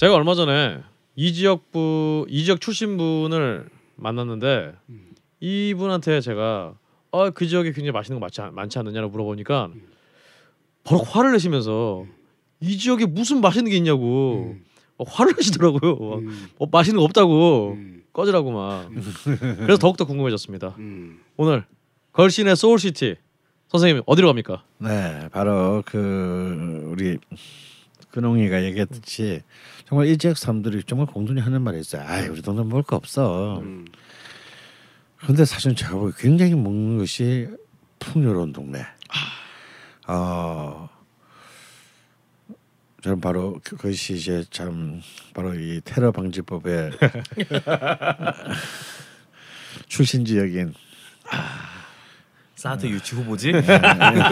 [0.00, 0.78] 제가 얼마 전에
[1.14, 4.72] 이 지역부 이 지역 출신 분을 만났는데
[5.40, 6.72] 이분한테 제가
[7.12, 9.68] 아, 그 지역에 굉장히 맛있는 거 많지, 않- 많지 않느냐고 물어보니까
[10.84, 12.06] 바로 화를 내시면서
[12.60, 14.56] 이 지역에 무슨 맛있는 게 있냐고
[14.96, 15.96] 어, 화를 내시더라고요.
[15.96, 16.48] 막, 음.
[16.58, 18.02] 어, 맛있는 거 없다고 음.
[18.14, 18.88] 꺼지라고 막.
[19.58, 20.76] 그래서 더욱더 궁금해졌습니다.
[20.78, 21.20] 음.
[21.36, 21.66] 오늘
[22.12, 23.16] 걸신의 소울시티
[23.68, 24.64] 선생님 어디로 갑니까?
[24.78, 27.18] 네, 바로 그 우리
[28.10, 29.42] 근홍이가 얘기했듯이
[29.90, 32.02] 정말 이 지역 사람들이 정말 공존히 하는 말이 있어요.
[32.06, 33.58] 아, 우리 동네 먹을 거 없어.
[33.58, 33.84] 음.
[35.26, 37.48] 근데 사실 제가 보기 굉장히 먹는 것이
[37.98, 38.86] 풍요로운 동네.
[40.06, 40.88] 어,
[43.02, 45.02] 저는 바로 그- 그것이 이제 참
[45.34, 46.90] 바로 이 테러 방지법의
[49.88, 50.72] 출신 지역인
[52.54, 53.52] 사드 유치 후보지.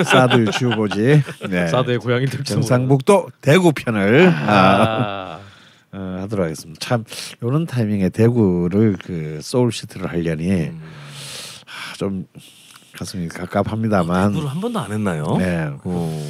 [0.05, 1.23] 사드 유치 후보지.
[1.49, 1.67] 네.
[1.67, 5.28] 사드의 고향이 될지 경상북도 대구 편을 아, 아,
[5.93, 6.79] 어, 하도록 하겠습니다.
[6.81, 7.05] 참
[7.43, 10.81] 이런 타이밍에 대구를 그 소울시티를 하려니 음.
[11.67, 12.27] 아, 좀
[12.93, 14.33] 가슴이 갑갑합니다만.
[14.33, 15.37] 공부를 한 번도 안 했나요?
[15.39, 15.71] 네.
[15.85, 16.27] 어.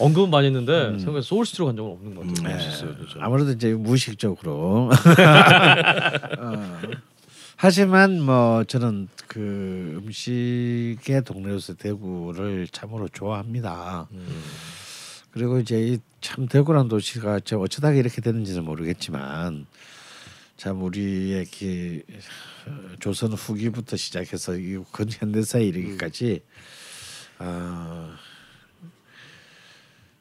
[0.00, 2.54] 언급은 많이 했는데 생각에 소울 시티로 간 적은 없는 것 같아요.
[2.54, 2.60] 음.
[2.60, 3.14] 있었어요, 진짜.
[3.20, 4.90] 아무래도 이제 무의식적으로.
[6.38, 6.78] 어.
[7.56, 14.06] 하지만 뭐 저는 그 음식의 동네로서 대구를 참으로 좋아합니다.
[14.12, 14.26] 음.
[15.38, 19.66] 그리고 이제 이 참 대구란 도시가 저 어쩌다가 이렇게 됐는지는 모르겠지만
[20.56, 22.02] 참 우리의 그
[22.66, 26.42] 어, 조선 후기부터 시작해서 이 근현대사에 이르기까지
[27.38, 28.16] 아,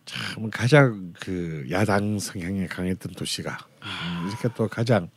[0.05, 5.09] 참 가장 그 야당 성향이 강했던 도시가 음, 이렇게 또 가장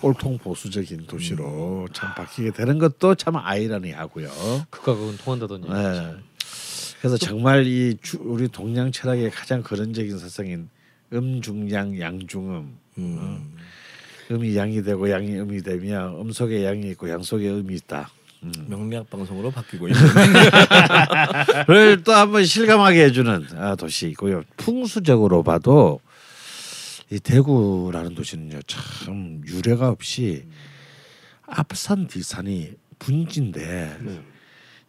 [0.00, 4.28] 꼴통 보수적인 도시로 참 바뀌게 되는 것도 참 아이러니하고요.
[4.70, 5.68] 극과 극은 통한다더니.
[5.68, 6.16] 네.
[7.00, 10.68] 그래서 정말 이 주, 우리 동양 철학의 가장 근원적인 사상인
[11.12, 13.54] 음중양 양중음 음.
[14.30, 18.10] 음이 양이 되고 양이 음이 되면 음 속에 양이 있고 양 속에 음이 있다.
[18.68, 20.00] 명리학 방송으로 바뀌고 있는.
[21.66, 24.42] 그걸 또 한번 실감하게 해주는 아, 도시이고요.
[24.56, 26.00] 풍수적으로 봐도
[27.10, 30.44] 이 대구라는 도시는요 참 유례가 없이
[31.46, 33.96] 앞산 뒤산이 분지인데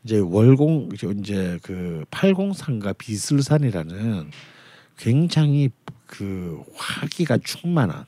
[0.03, 4.31] 이제 월공 이제 그 팔공산과 비슬산이라는
[4.97, 5.69] 굉장히
[6.05, 8.05] 그 화기가 충만한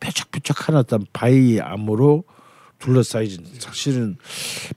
[0.00, 2.24] 뾰족뾰족한 어떤 바위 암으로
[2.78, 4.16] 둘러싸여진 사실은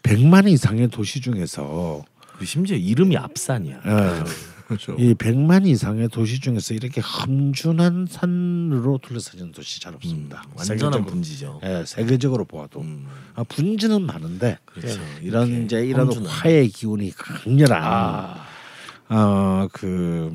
[0.03, 2.03] 100만 이상의 도시 중에서
[2.37, 3.81] 그 심지어 이름이 앞산이야.
[3.85, 4.23] 예,
[4.67, 4.95] 그렇죠.
[4.97, 10.41] 이 100만 이상의 도시 중에서 이렇게 험준한 산으로 둘러싸진 도시 잘 없습니다.
[10.47, 11.05] 음, 완전한 세계적으로.
[11.05, 11.59] 분지죠.
[11.63, 13.05] 예, 세계적으로 보아도 음,
[13.35, 14.99] 아, 분지는 많은데 그렇죠.
[15.21, 16.29] 이런 이제 이런 험준한.
[16.31, 18.45] 화의 기운이 강렬한 아,
[19.09, 20.31] 어 그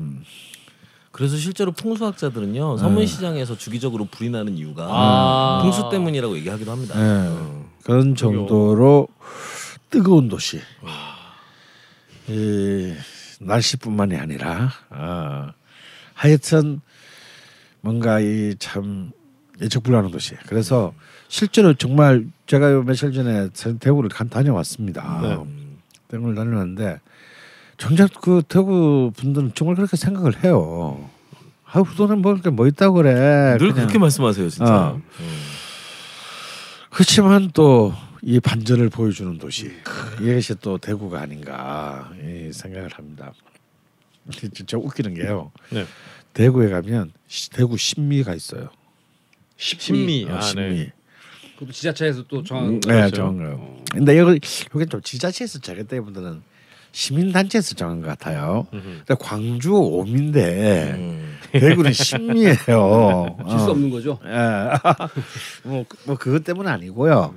[1.11, 5.59] 그래서 실제로 풍수학자들은요 서문시장에서 주기적으로 불이 나는 이유가 아.
[5.61, 6.95] 풍수 때문이라고 얘기하기도 합니다.
[6.97, 7.69] 예, 어.
[7.83, 9.09] 그런 정도로
[9.89, 10.61] 뜨거운 도시.
[12.29, 12.93] 이
[13.41, 15.53] 날씨뿐만이 아니라 아,
[16.13, 16.81] 하여튼
[17.81, 19.11] 뭔가 이 참
[19.61, 20.35] 예측 불가능한 도시.
[20.47, 20.93] 그래서
[21.27, 23.49] 실제로 정말 제가 요 며칠 전에
[23.79, 25.19] 대구를 간 다녀왔습니다.
[25.21, 25.37] 네.
[26.07, 26.99] 대구를 다녀왔는데
[27.77, 31.07] 정작 그 대구 분들은 정말 그렇게 생각을 해요.
[31.65, 33.13] 아, 우리는 뭐, 뭐 있다고 그래.
[33.57, 33.75] 늘 그냥.
[33.75, 34.87] 그렇게 말씀하세요, 진짜.
[34.87, 35.01] 어.
[36.89, 37.93] 그렇지만 또
[38.23, 39.71] 이 반전을 보여주는 도시
[40.21, 43.33] 이것이 또 대구가 아닌가 이 생각을 합니다.
[44.53, 45.51] 진짜 웃기는 게요.
[45.71, 45.85] 네.
[46.33, 48.69] 대구에 가면 시- 대구 신미가 있어요.
[49.57, 50.25] 신미.
[50.29, 50.61] 어, 아, 신미.
[50.75, 50.93] 네.
[51.55, 53.15] 그것도 지자체에서 또 정한 네, 그렇죠.
[53.15, 53.77] 정한 거요.
[53.91, 54.39] 근데 여기
[54.75, 56.41] 여기 좀 지자체에서 정했다기보다는
[56.91, 58.67] 시민단체에서 정한 것 같아요.
[58.71, 61.37] 근데 광주 오미인데 음.
[61.51, 62.55] 대구는 신미예요.
[62.67, 63.71] 질수 어.
[63.71, 64.19] 없는 거죠.
[64.25, 64.69] 예.
[65.67, 67.33] 뭐, 뭐 그것 때문 은 아니고요.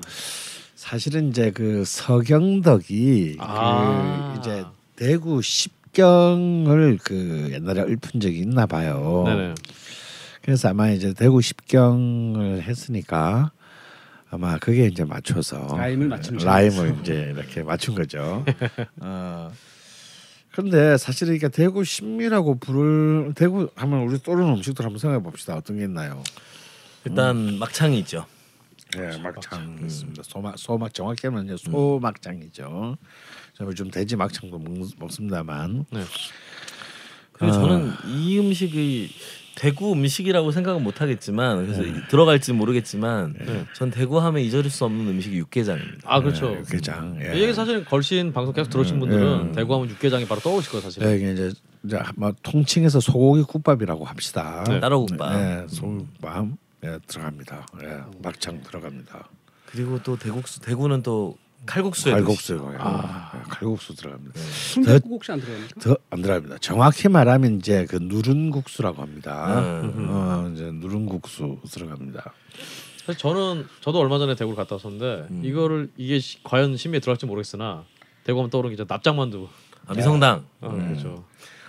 [0.85, 4.35] 사실은 이제 그 서경덕이 아.
[4.35, 4.65] 그 이제
[4.97, 9.25] 대구 십경을 그 옛날에 읊은 적이 있나 봐요.
[9.27, 9.55] 네네.
[10.43, 13.51] 그래서 아마 이제 대구 십경을 했으니까
[14.31, 18.45] 아마 그게 이제 맞춰서 라임을 맞춘 라임을 이제 이렇게 맞춘 거죠.
[19.01, 19.51] 어.
[20.53, 25.55] 그런데 사실 이게 대구 신미라고 부를 대구 하면 우리 떠오르는 음식들 한번 생각해 봅시다.
[25.55, 26.23] 어떤 게 있나요?
[27.07, 28.27] 일단 막창이 있죠.
[28.97, 30.23] 네, 막창 있습니다.
[30.23, 32.97] 소막 소막 정확히 하면 이제 소막창이죠.
[33.55, 35.87] 저 요즘 돼지 막창도 먹, 먹습니다만.
[37.33, 37.59] 그리고 아.
[37.59, 39.11] 저는 이 음식이
[39.57, 41.93] 대구 음식이라고 생각은 못 하겠지만 그래서 네.
[42.09, 46.01] 들어갈지 모르겠지만 전 대구 하면 잊어질 수 없는 음식이 육개장입니다.
[46.05, 46.51] 아 그렇죠.
[46.51, 47.19] 네, 게장.
[47.23, 47.37] 예.
[47.37, 51.05] 이게 사실 걸신 방송 계속 들으신 분들은 대구 하면 육개장이 바로 떠오르실 거예요 사실.
[51.05, 51.53] 네, 이게 이제
[51.85, 54.65] 이제 뭐 통칭해서 소고기 국밥이라고 합시다.
[54.69, 54.81] 네.
[54.81, 55.33] 따로 국밥.
[55.33, 56.49] 네, 소국밥
[56.85, 57.67] 예, 들어갑니다.
[57.83, 59.29] 예, 막창 들어갑니다.
[59.67, 61.37] 그리고 또 대국수 대구는 또
[61.67, 63.43] 칼국수에 칼국수 아.
[63.49, 64.39] 칼국수 들어갑니다.
[64.39, 65.81] 순대국 혹시 안 들어갑니까?
[65.81, 66.59] 더안 들어갑니다.
[66.59, 69.61] 정확히 말하면 이제 그 누른 국수라고 합니다.
[69.83, 70.07] 음.
[70.11, 72.33] 어, 이제 누른 국수 들어갑니다.
[73.07, 75.43] 사실 저는 저도 얼마 전에 대구를 갔다 왔었는데 음.
[75.45, 77.85] 이거를 이게 시- 과연 심의에 들어갈지 모르겠으나
[78.25, 79.49] 대구 하면 떠오르는 게 납작만두.
[79.87, 80.45] 아, 미성당.
[80.61, 80.89] 어, 음.
[80.89, 81.25] 그렇죠.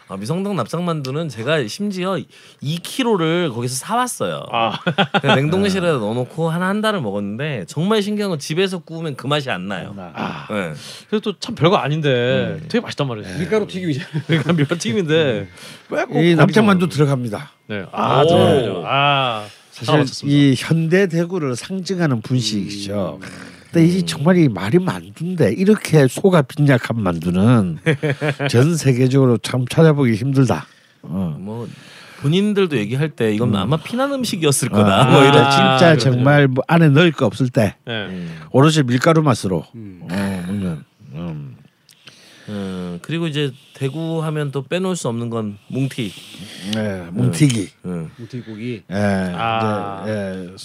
[0.07, 2.17] 아, 미성당 납작만두는 제가 심지어
[2.61, 4.43] 2kg를 거기서 사왔어요.
[4.51, 4.77] 아,
[5.23, 9.93] 냉동실에 넣어놓고 한 한 달을 먹었는데 정말 신기한 건 집에서 구우면 그 맛이 안 나요.
[9.97, 10.47] 아.
[10.49, 10.73] 네.
[11.09, 12.65] 그래서 또 참 별거 아닌데 음.
[12.69, 13.37] 되게 맛있단 말이에요.
[13.39, 14.07] 밀가루 튀김이잖아.
[14.27, 15.47] 그러니까 밀가튀김인데
[15.89, 17.51] 왜꼭 이 납작만두 들어갑니다.
[17.67, 18.27] 네, 아 오.
[18.27, 18.83] 들어가죠.
[18.85, 20.29] 아 사실.
[20.29, 23.19] 이 현대 대구를 상징하는 분식이죠.
[23.75, 27.79] 근데 이 정말 이 말이 만두인데 이렇게 소가 빈약한 만두는
[28.49, 30.65] 전 세계적으로 참 찾아보기 힘들다.
[31.01, 31.35] 어.
[31.37, 31.67] 뭐
[32.21, 35.05] 본인들도 얘기할 때 이건 아마 피난 음식이었을 아, 거다.
[35.11, 36.11] 뭐 아, 이런 진짜 그렇죠.
[36.11, 38.05] 정말 뭐 안에 넣을 거 없을 때 네.
[38.05, 38.37] 음.
[38.51, 39.99] 오로지 밀가루 맛으로 음.
[40.09, 40.83] 어, 먹는.
[41.15, 41.44] 음.
[42.49, 46.11] 음, 그리고 이제 대구 하면 또 빼놓을 수 없는 건 뭉티.
[46.75, 47.69] 네, 뭉티기.
[47.85, 48.11] 음.
[48.17, 48.83] 무튀고기.
[48.89, 50.03] 예, 아.
[50.03, 50.55] 이제 예,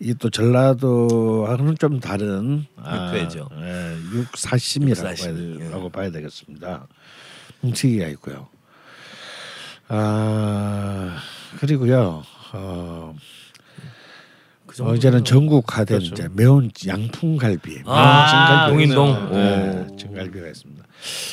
[0.00, 3.48] 이또 전라도하고는 좀 다른 육회죠.
[3.50, 5.88] 아, 예, 육사심이라고 육사심, 봐야, 예.
[5.90, 6.86] 봐야 되겠습니다.
[7.60, 8.48] 뭉치기가 있고요.
[9.88, 11.18] 아
[11.58, 12.24] 그리고요.
[12.52, 13.14] 어,
[14.72, 14.92] 그 정도.
[14.92, 16.14] 어제는 전국화된 그렇죠.
[16.14, 19.06] 이제 매운 양풍갈비, 아, 매운 용인동.
[19.14, 19.96] 증갈비, 네, 오.
[19.96, 20.84] 증갈비가 있습니다.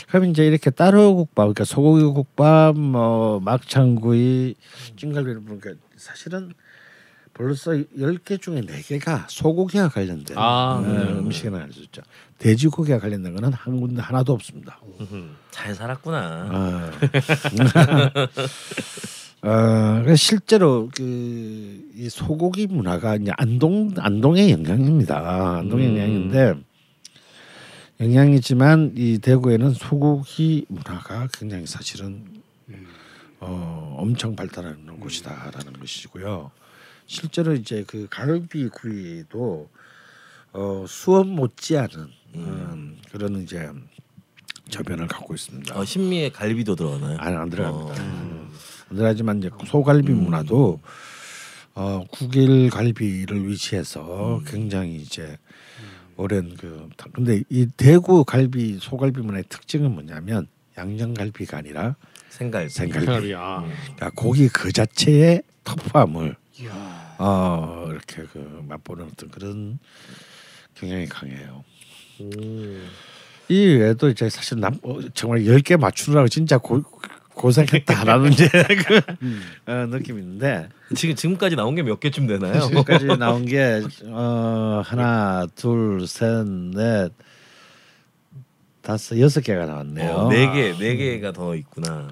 [0.10, 4.56] 그럼 이제 이렇게 따로 국밥, 그러니까 소고기 국밥, 뭐 막창구이,
[4.98, 6.52] 찜갈비를 보니까 사실은
[7.34, 11.04] 벌써 10개 중에 4개가 소고기와 관련된 아, 어, 네.
[11.04, 12.02] 음식이 나올 수 있죠.
[12.40, 14.82] 돼지고기와 관련된 거는 한 군데 하나도 없습니다.
[15.52, 16.50] 잘 살았구나.
[16.52, 16.92] 아.
[19.42, 25.58] 어, 실제로 그 이 소고기 문화가 이제 안동 안동의 영향입니다.
[25.58, 25.98] 안동의 음.
[25.98, 26.54] 영향인데
[28.00, 32.24] 영향이지만 이 대구에는 소고기 문화가 굉장히 사실은
[33.42, 36.52] 어, 엄청 발달하는 곳이다라는 것이고요.
[37.06, 39.68] 실제로 이제 그 갈비 구이도
[40.54, 43.70] 어, 수업 못지않은 음, 그런 이제
[44.70, 45.78] 저변을 갖고 있습니다.
[45.78, 47.18] 어, 신미에 갈비도 들어가나요?
[47.20, 48.04] 안, 안 들어갑니다.
[48.04, 48.39] 어.
[48.90, 48.92] 음.
[48.92, 50.80] 안 들어가지만 이제 소갈비 문화도
[51.76, 55.38] 어, 국일 갈비를 위치해서 굉장히 이제
[56.18, 60.48] 오랜 그 근데 이 대구 갈비 소갈비 문화의 특징은 뭐냐면
[60.78, 61.96] 양념갈비가 아니라
[62.30, 62.70] 생갈비.
[62.70, 63.34] 생갈비.
[63.36, 67.16] 아, 그러니까 고기 그 자체의 터프함을 이야.
[67.20, 69.80] 어, 이렇게 그 맛보는 어떤 그런
[70.76, 71.64] 경향이 강해요.
[72.20, 72.30] 오.
[73.50, 76.82] 이 외에도 이제 사실 남 어, 정말 열 개 맞추느라고 진짜 고,
[77.40, 79.02] 고생했다라는 이제 그
[79.72, 82.60] 어, 느낌이 있는데 지금 지금까지 나온 게 몇 개쯤 되나요?
[82.68, 86.46] 지금까지 나온 게 어, 하나 둘 셋
[86.76, 87.12] 넷
[88.82, 90.12] 다섯 여섯 개가 나왔네요.
[90.12, 92.10] 어, 네 개, 네 개가 더 있구나.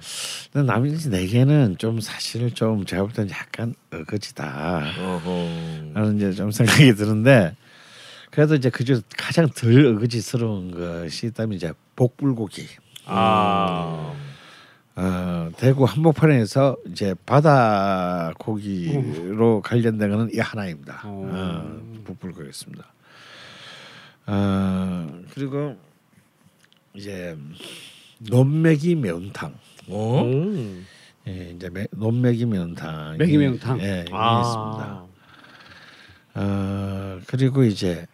[0.53, 4.83] 근데 나머지 네 개는 좀 사실 좀 제가 볼 때는 약간 어거지다.
[5.93, 7.55] 라는 이제 좀 생각이 드는데
[8.31, 12.67] 그래도 이제 그중 가장 덜 어거지스러운 것이 있다면 이제 복불고기.
[13.05, 14.13] 아,
[14.99, 21.01] 어, 대구 한복판에서 이제 바다 고기로 관련된 거는 이 하나입니다.
[21.05, 21.29] 어.
[21.31, 22.83] 어, 복불고기였습니다.
[24.25, 25.75] 어, 그리고
[26.95, 27.37] 이제
[28.17, 29.53] 논매기 매운탕.
[29.89, 30.21] 어?
[30.23, 30.87] 음.
[31.27, 33.17] 예, 이제 매, 논매기 매운탕.
[33.19, 33.79] 매기 매운탕.
[33.81, 34.41] 예, 아.
[34.41, 35.05] 있습니다.
[36.33, 38.07] 어, 그리고 이제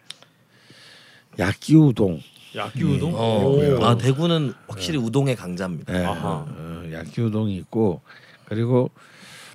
[1.38, 2.20] 야끼 우동.
[2.54, 3.14] 야끼 우동.
[3.14, 3.44] 어.
[3.46, 3.84] 오.
[3.84, 5.98] 아 대구는 확실히 우동의 강자입니다.
[5.98, 6.46] 예, 아하.
[6.94, 8.00] 어, 야끼 우동이 있고
[8.46, 8.90] 그리고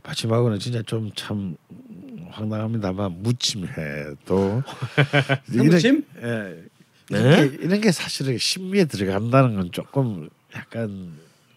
[0.04, 1.56] 마지막으로는 진짜 좀 참
[2.32, 4.64] 황당합니다만 무침회도
[5.52, 6.06] 무침?
[6.22, 6.64] 예,
[7.10, 7.20] 네?
[7.20, 11.14] 이런, 게, 이런 게 사실은 신비에 들어간다는 건 조금 약간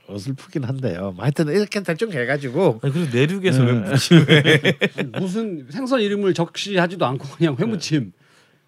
[0.08, 1.12] 어설프긴 한데요.
[1.12, 3.84] 뭐 하여튼 이렇게 대충 해가지고 아니 그리고 내륙에서 왜 음.
[3.84, 4.78] 무침에?
[5.20, 8.12] 무슨 생선 이름을 적시하지도 않고 그냥 회무침.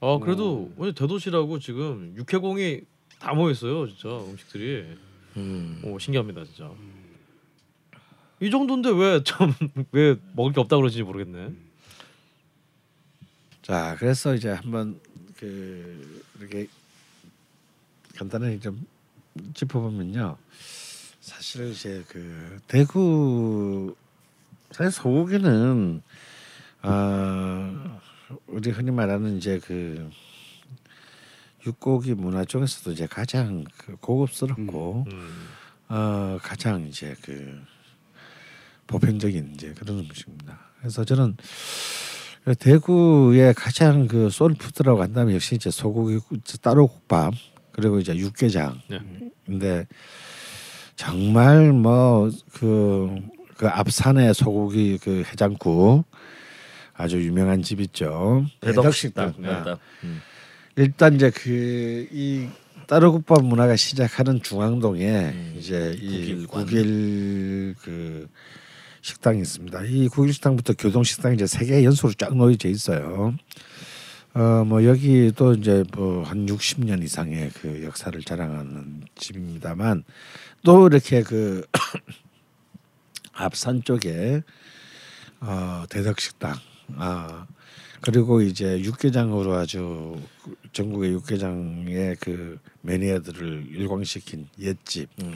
[0.01, 2.83] 아 그래도 오늘 대도시라고 지금 육해공이
[3.19, 4.85] 다 모여 있어요, 진짜 음식들이.
[5.37, 5.81] 음.
[5.85, 6.71] 오 신기합니다, 진짜.
[8.45, 9.55] 이 정도인데 왜 참
[9.93, 11.53] 왜 먹을 게 없다 그러지 모르겠네.
[13.63, 15.01] 자 그래서 이제 한번
[15.39, 16.67] 그 이렇게
[18.17, 18.87] 간단하게 좀
[19.55, 20.37] 짚어보면요.
[21.21, 23.97] 사실 이제 그 대구
[24.71, 26.03] 사실 소고기는
[26.83, 28.01] 아
[28.47, 30.11] 우리 흔히 말하는 이제 그
[31.67, 35.49] 육고기 문화 중에서도 이제 가장 그 고급스럽고 음.
[35.89, 37.59] 어, 가장 이제 그
[38.87, 40.59] 보편적인 이제 그런 음식입니다.
[40.79, 41.37] 그래서 저는
[42.59, 46.21] 대구의 가장 그 소울푸드라고 한다면 역시 이제 소고기
[46.61, 47.35] 따로 국밥
[47.73, 48.81] 그리고 이제 육개장.
[48.89, 48.99] 네.
[49.47, 49.87] 근데
[50.97, 53.17] 정말 뭐그
[53.57, 56.05] 그 앞산의 소고기 그 해장국
[56.93, 58.45] 아주 유명한 집 있죠.
[58.61, 59.35] 대덕식당.
[59.39, 59.49] 네.
[59.49, 59.81] 대덕.
[60.05, 60.21] 음.
[60.77, 62.49] 일단 이제 그 이
[62.87, 66.67] 따로국밥 문화가 시작하는 중앙동에 음, 이제 이 국일관.
[66.67, 68.29] 국일 그
[69.05, 69.83] 식당이 있습니다.
[69.85, 73.35] 이 국일 식당부터 교동 식당이 이제 세 개 연속으로 쫙 놓여져 있어요.
[74.35, 80.05] 어 뭐 여기 또 이제 뭐 한 60년 이상의 그 역사를 자랑하는 집입니다만
[80.65, 81.67] 또 이렇게 그
[83.35, 84.43] 앞산 쪽에
[85.41, 86.55] 어 대덕식당
[86.97, 87.47] 아
[88.01, 90.19] 그리고 이제 육개장으로 아주
[90.73, 95.35] 전국의 육개장의 그 매니아들을 일광시킨 옛집 음.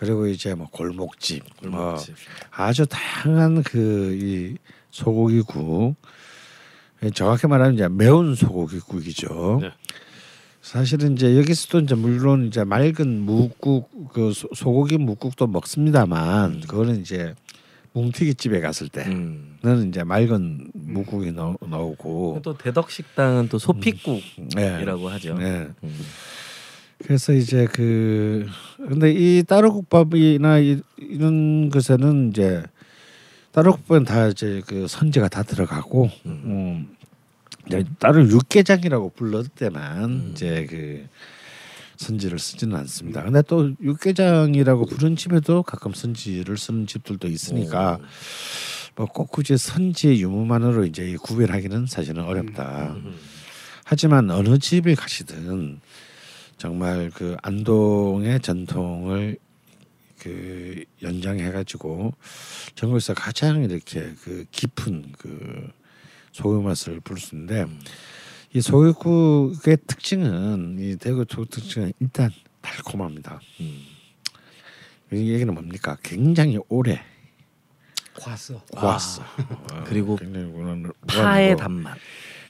[0.00, 2.14] 그리고 이제 뭐 골목집, 뭐 골목집.
[2.52, 4.56] 아주 다양한 그 이
[4.90, 5.94] 소고기국
[7.02, 9.58] 예, 정확히 말하면 이제 매운 소고기국이죠.
[9.62, 9.70] 네.
[10.62, 17.34] 사실은 이제 여기서도 이제 물론 이제 맑은 묵국 그 소- 소고기 묵국도 먹습니다만 그거는 이제
[17.92, 19.88] 뭉티기 집에 갔을 때는 음.
[19.88, 25.12] 이제 맑은 묵국이 나오, 나오고 또 대덕 식당은 또 소피국이라고 네.
[25.12, 25.34] 하죠.
[25.38, 25.68] 네.
[25.84, 26.00] 음.
[27.04, 32.62] 그래서 이제 그 근데 이 따로국밥이나 이, 이런 것에는 이제
[33.52, 36.88] 따로국밥은 다 이제 그 선지가 다 들어가고 음.
[37.66, 40.30] 이제 따로 육개장이라고 불렀을 때만 음.
[40.32, 41.06] 이제 그
[41.96, 43.22] 선지를 쓰지는 않습니다.
[43.22, 48.04] 근데 또 육개장이라고 부른 집에도 가끔 선지를 쓰는 집들도 있으니까 오.
[48.96, 52.94] 뭐꼭 굳이 선지의 유무만으로 이제 구별하기는 사실은 어렵다.
[52.96, 53.14] 음.
[53.84, 55.80] 하지만 어느 집을 가시든
[56.70, 59.38] 정말 그 안동의 전통을
[60.18, 62.12] 그 연장해 가지고
[62.74, 65.72] 전국에서 가장 이렇게 그 깊은 그
[66.32, 67.64] 소유 맛을 부를 수 있는데
[68.52, 73.40] 이 소유국의 특징은 이 대구 소 특징은 일단 달콤합니다.
[73.60, 73.80] 음.
[75.14, 75.96] 이 얘기는 뭡니까?
[76.02, 77.00] 굉장히 오래
[78.20, 78.62] 과써.
[78.70, 79.22] 구웠어.
[79.86, 81.56] 그리고 굉장히 무한- 파의.
[81.56, 81.96] 단맛.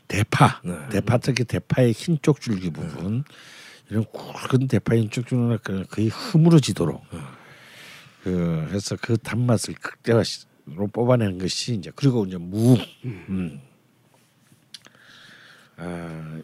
[0.09, 0.73] 대파, 네.
[0.90, 3.23] 대파 특히 대파의 흰 쪽줄기 부분
[3.90, 4.68] 이런 굵은
[5.11, 7.02] 쪽줄기는 그- 거의 흐물어지도록
[8.23, 13.61] 그 해서 그 단맛을 극대화로 뽑아내는 것이 이제 그리고 이제 무, 음.
[15.76, 16.40] 아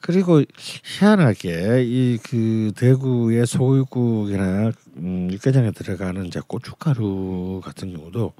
[0.00, 8.32] 그리고 희한하게 이 그 대구의 소고기국이나 음, 육개장에 들어가는 이제 고춧가루 같은 경우도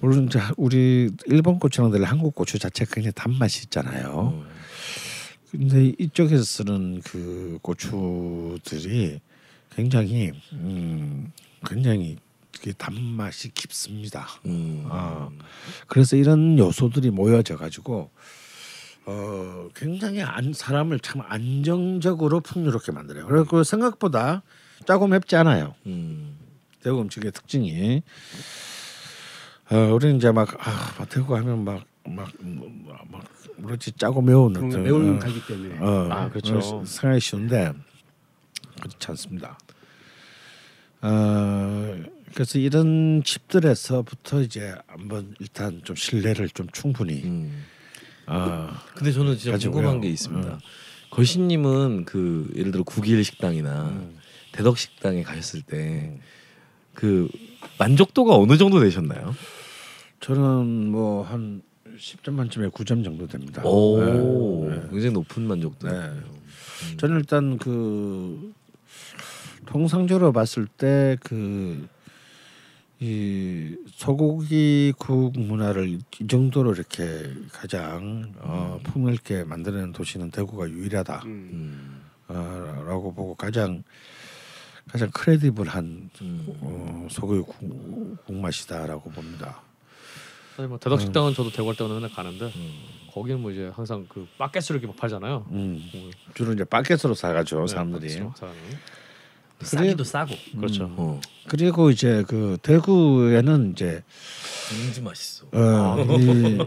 [0.00, 4.44] 물론 이제 우리 일본 고추랑 달리 한국 고추 자체가 굉장히 단맛이 있잖아요.
[5.58, 9.20] 근데 이쪽에서 쓰는 그 고추들이
[9.74, 11.32] 굉장히 음
[11.66, 12.16] 굉장히
[12.62, 14.26] 그 단맛이 깊습니다.
[14.44, 14.86] 음.
[14.90, 15.30] 아
[15.86, 18.10] 그래서 이런 요소들이 모여져 가지고
[19.06, 23.26] 어 굉장히 안 사람을 참 안정적으로 풍요롭게 만들어요.
[23.26, 24.42] 그리고 생각보다
[24.86, 25.74] 짜고 맵지 않아요.
[25.86, 26.36] 음.
[26.82, 28.02] 대구 음식의 특징이
[29.70, 33.24] 어 우리는 이제 막 아, 막 대구 하면 막 막막
[33.58, 35.78] 뭐지 짜고 매운 그런 거 어떤, 매운 어, 갈기 때문에.
[35.80, 36.58] 어, 아, 그렇죠.
[36.58, 37.72] 어, 생각이 쉬운데
[38.80, 39.58] 그렇지 않습니다.
[41.02, 41.96] 어
[42.34, 47.64] 그래서 이런 집들에서부터 이제 한번 일단 좀 신뢰를 좀 충분히 음.
[48.26, 49.74] 어, 근데 저는 진짜 가지고요.
[49.82, 50.54] 궁금한 게 있습니다.
[50.54, 50.58] 음.
[51.10, 54.18] 걸신님은 그 예를 들어 국일 식당이나 음.
[54.52, 56.18] 대덕 식당에 가셨을 때
[56.96, 57.28] 그
[57.78, 59.36] 만족도가 어느 정도 되셨나요?
[60.20, 61.62] 저는 뭐 한
[61.98, 63.62] 10점 만점에 9점 정도 됩니다.
[63.64, 64.82] 오, 네, 네.
[64.90, 65.88] 굉장히 높은 만족도.
[65.88, 66.10] 네.
[66.98, 68.52] 저는 일단 그
[69.66, 71.88] 통상적으로 봤을 때 그
[72.98, 81.22] 이 소고기 국 문화를 이 정도로 이렇게 가장 어, 풍요롭게 만드는 도시는 대구가 유일하다.
[81.26, 81.30] 음.
[81.52, 82.02] 음.
[82.28, 83.82] 어, 라고 보고 가장
[84.88, 86.46] 가장 크레디블한 음.
[86.62, 89.60] 어, 소고기 국, 국맛이다라고 봅니다.
[90.56, 92.72] 사실 뭐 대덕 식당은 저도 대구 할 때마다 맨날 가는데 음.
[93.12, 95.44] 거기는 뭐 이제 항상 그 바켓으로 이렇게 막 팔잖아요.
[95.50, 96.10] 음, 음.
[96.34, 98.08] 주로 이제 바켓으로 사가죠 네, 사람들이.
[98.08, 98.58] 바켓으로 사람이.
[99.60, 100.34] 싸기도 싸고.
[100.56, 100.86] 그렇죠.
[100.96, 101.20] 어.
[101.48, 104.02] 그리고 이제 그 대구에는 이제
[104.82, 105.46] 왠지 맛있어.
[105.52, 106.58] 어, 이,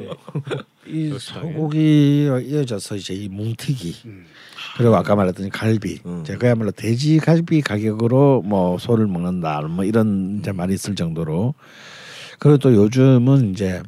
[0.88, 4.25] 이 역시 소고기와 이어져서 이제 이 뭉티기 음.
[4.77, 6.22] 그리고 아까 말했던 갈비 음.
[6.22, 11.53] 이제 그야말로 돼지 갈비 가격으로 뭐 소를 먹는다 뭐 이런 이제 말이 있을 정도로
[12.39, 13.81] 그리고 또 요즘은 이제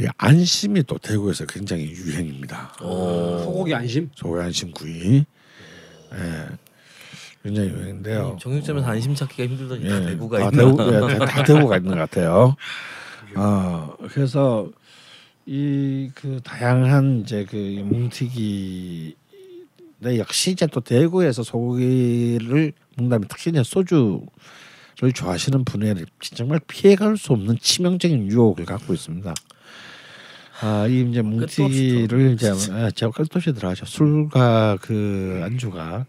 [0.00, 2.76] 이 안심이 또 대구에서 굉장히 유행입니다.
[2.82, 3.38] 오.
[3.44, 4.10] 소고기 안심.
[4.14, 5.24] 소고기 안심 구이.
[6.14, 6.46] 예.
[7.44, 8.36] 굉장히 유명인데요.
[8.40, 10.64] 정육점에서 안심 찾기가 힘들더니 다 예, 대구가 다 있나?
[10.64, 12.56] 대구, 예, 다, 다 대구가 있는 것 같아요.
[13.36, 14.68] 어 그래서
[15.46, 19.14] 이 그 다양한 이제 그 뭉티기
[19.98, 24.22] 네, 역시 이제 또 대구에서 소고기를 먹는다면 특히 이제 소주
[25.00, 29.34] 를 좋아하시는 분의 정말 피해갈 수 없는 치명적인 유혹을 갖고 있습니다.
[30.60, 33.86] 아, 이 이제 뭉티기를 이제 아, 제가 끝도시 들어가죠.
[33.86, 36.06] 술과 그 안주가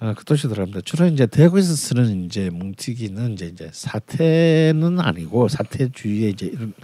[0.00, 0.80] 아, 끝도시 들어갑니다.
[0.80, 6.74] 주로 이제 대구에서 쓰는 이제 뭉티기는 이제 이제 사태는 아니고 사태 주위에 이제 이런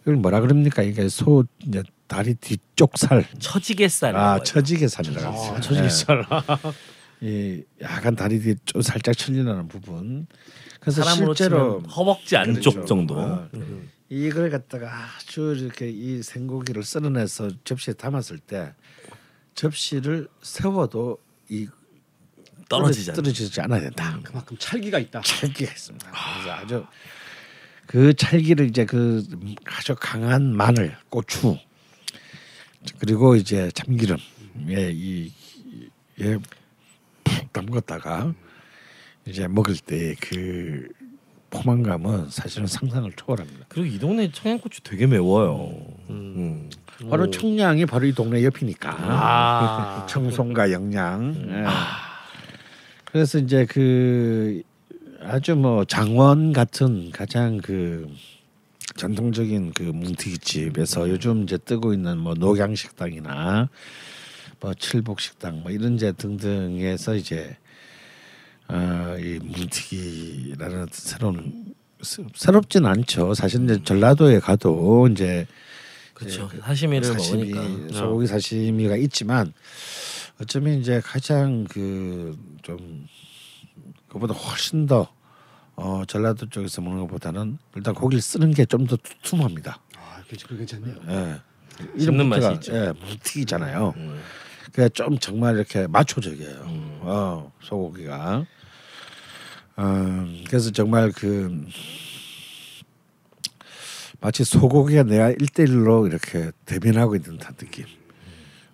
[0.00, 0.82] 이걸 뭐라 그럽니까?
[0.82, 3.26] 이게 소 이제 다리 뒤쪽 살.
[3.38, 4.16] 처지개살.
[4.16, 5.60] 아, 처지개 살이라고 아, 했어요.
[5.60, 6.24] 처지개살.
[7.20, 10.26] 이 약간 다리 뒤에 좀 살짝 철리나는 부분.
[10.80, 12.86] 그래서 실제로 허벅지 안쪽 그렇죠.
[12.86, 13.18] 정도.
[13.18, 13.48] 아,
[14.08, 18.72] 이걸 갖다가 아주 이렇게 이 생고기를 썰어내서 접시에 담았을 때
[19.54, 21.18] 접시를 세워도
[21.48, 21.66] 이
[22.68, 23.12] 떨어지지.
[23.12, 24.20] 떨어지지 않아야 된다.
[24.22, 25.22] 그만큼 찰기가 있다.
[25.22, 26.10] 찰기가 있습니다.
[26.10, 26.86] 그래서 아주
[27.86, 29.24] 그 찰기를 이제 그
[29.64, 31.56] 아주 강한 마늘, 고추
[32.98, 34.20] 그리고 이제 참기름에
[34.92, 35.30] 이에
[36.16, 36.42] 푹
[37.60, 38.34] 담갔다가
[39.26, 40.88] 이제 먹을 때 그
[41.50, 43.66] 포만감은 사실은 상상을 초월합니다.
[43.68, 45.72] 그리고 이 동네 청양고추 되게 매워요.
[46.10, 46.68] 음.
[47.10, 50.06] 바로 청량이 바로 이 동네 옆이니까 아.
[50.10, 51.34] 청송과 영양.
[51.48, 51.64] 예.
[53.04, 54.62] 그래서 이제 그
[55.22, 58.08] 아주 뭐 장원 같은 가장 그
[58.96, 63.68] 전통적인 그 뭉티기 집에서 요즘 이제 뜨고 있는 뭐 녹양 식당이나
[64.60, 67.56] 뭐 칠복 식당 뭐 이런 제 등등에서 이제
[68.68, 73.32] 어 이 뭉티기라는 새로운 새- 새롭진 않죠.
[73.34, 75.46] 사실 이제 전라도에 가도 이제
[76.14, 76.50] 그렇죠.
[76.62, 77.98] 사시미를 사시미, 먹으니까.
[77.98, 79.52] 소고기 사시미가 있지만
[80.40, 83.06] 어쩌면 이제 가장 그 좀
[84.08, 85.08] 그보다 훨씬 더
[85.76, 89.78] 어, 전라도 쪽에서 먹는 것보다는 일단 고기를 쓰는 게 좀 더 두툼합니다.
[89.96, 90.94] 아, 괜찮, 괜찮네요.
[91.08, 91.40] 예.
[92.02, 92.74] 씹는 맛이 뭉티가, 있죠.
[92.74, 93.94] 예, 뭉티기잖아요.
[93.96, 94.20] 음.
[94.76, 96.64] 그게 좀 정말 이렇게 마초적이에요.
[97.00, 98.44] 어, 소고기가.
[99.76, 101.66] 어, 그래서 정말 그
[104.20, 107.86] 마치 소고기가 내가 일대일로 이렇게 대변하고 있는 듯한 느낌.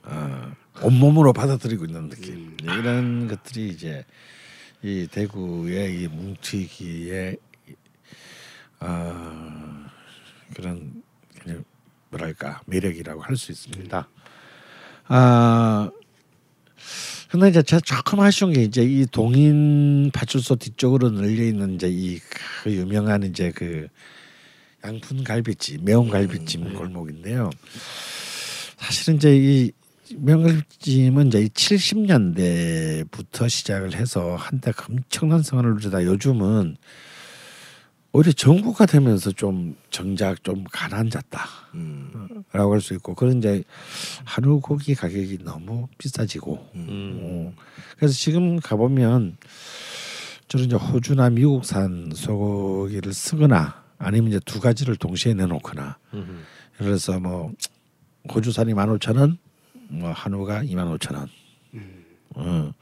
[0.03, 2.57] 어, 온몸으로 받아들이고 있는 느낌.
[2.61, 4.05] 이런 것들이 이제
[4.83, 7.37] 이 대구의 이 뭉튀기의
[8.81, 9.85] 어,
[10.57, 11.05] 그런
[11.39, 11.63] 그냥
[12.11, 14.09] 뭐랄까 매력이라고 할 수 있습니다.
[15.15, 15.91] 아
[17.29, 22.19] 근데 이제 제가 조금 아쉬운 게 이제 이 동인 파출소 뒤쪽으로 널려 있는 이제 이
[22.63, 23.89] 그 유명한 이제 그
[24.85, 27.51] 양푼 갈비집 매운 갈비집 골목인데요.
[28.79, 29.73] 사실은 이제 이
[30.17, 36.77] 매운 갈비집은 이제 이 70년대부터 시작을 해서 한때 엄청난 성을 누리다 요즘은
[38.13, 41.45] 오히려 정부가 되면서 좀 정작 좀 가난해졌다.
[41.75, 42.45] 음.
[42.53, 43.65] 라고 할수 있고 그런 이제
[44.25, 47.21] 한우 고기 가격이 너무 비싸지고 음.
[47.23, 47.63] 어,
[47.97, 49.39] 그래서 지금 가보면
[50.49, 56.45] 저는 이제 호주나 미국산 소고기를 쓰거나 아니면 이제 두 가지를 동시에 내놓거나 음.
[56.77, 57.53] 그래서 뭐
[58.31, 59.39] 호주산이 만 오천 원,
[59.89, 61.29] 뭐 한우가 이만 오천 원,
[62.35, 62.73] 어,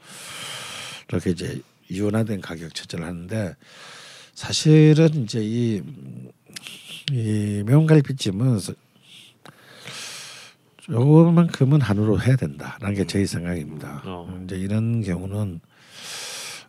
[1.07, 3.55] 이렇게 이제 이원화된 가격 처제를 하는데
[4.41, 5.83] 사실은 이제 이,
[7.11, 8.57] 이 매운갈비찜은
[10.89, 14.01] 요만큼은 한우로 해야 된다라는 게 제 생각입니다.
[14.03, 14.41] 어.
[14.43, 15.59] 이제 이런 경우는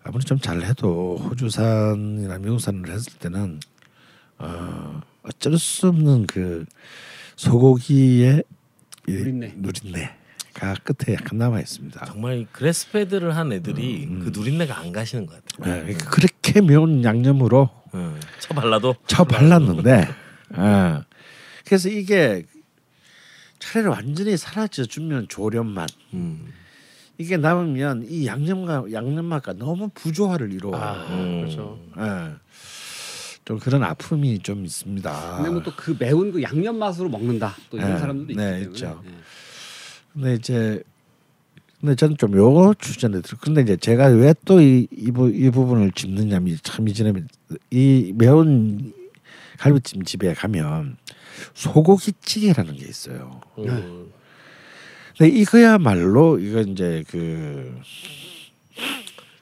[0.04, 3.58] 아무리 좀 잘해도 호주산이나 미국산을 했을 때는
[4.37, 6.66] 어, 어쩔 수 없는 그
[7.37, 8.44] 소고기의
[9.08, 9.54] 이 누린내.
[9.56, 10.14] 누린내
[10.54, 12.04] 가 끝에 약간 남아 있습니다.
[12.06, 14.20] 정말 그래스페드를 한 애들이 음.
[14.24, 15.88] 그 누린내가 안 가시는 것 같아요.
[15.88, 18.20] 예, 그렇게 매운 양념으로 음.
[18.38, 20.08] 쳐 발라도 쳐 발랐는데,
[20.58, 20.98] 예.
[21.64, 22.44] 그래서 이게
[23.58, 26.52] 차라리 완전히 사라져 주면 조련만 음.
[27.18, 30.76] 이게 남으면 이 양념과 양념 맛과 너무 부조화를 이루어.
[30.76, 31.40] 아, 음.
[31.42, 31.78] 그렇죠.
[31.98, 32.32] 예.
[33.44, 35.36] 좀 그런 아픔이 좀 있습니다.
[35.36, 37.56] 근데 뭐 또 그 매운 그 양념 맛으로 먹는다.
[37.70, 38.72] 또 이런 네, 사람들도 네, 있기 때문에.
[38.72, 39.02] 있죠.
[39.04, 39.10] 예.
[40.12, 40.83] 근데 이제
[41.81, 43.37] 근데 저는 좀 요거 추천해 드려.
[43.40, 47.12] 근데 이제 제가 왜또이이이 부분을 짚느냐면 참 이전에
[47.70, 48.92] 이 매운
[49.59, 50.96] 갈비찜 집에 가면
[51.55, 53.40] 소고기 찌개라는 게 있어요.
[53.59, 54.12] 음.
[55.18, 57.77] 근데 이거야말로 이거 이제 그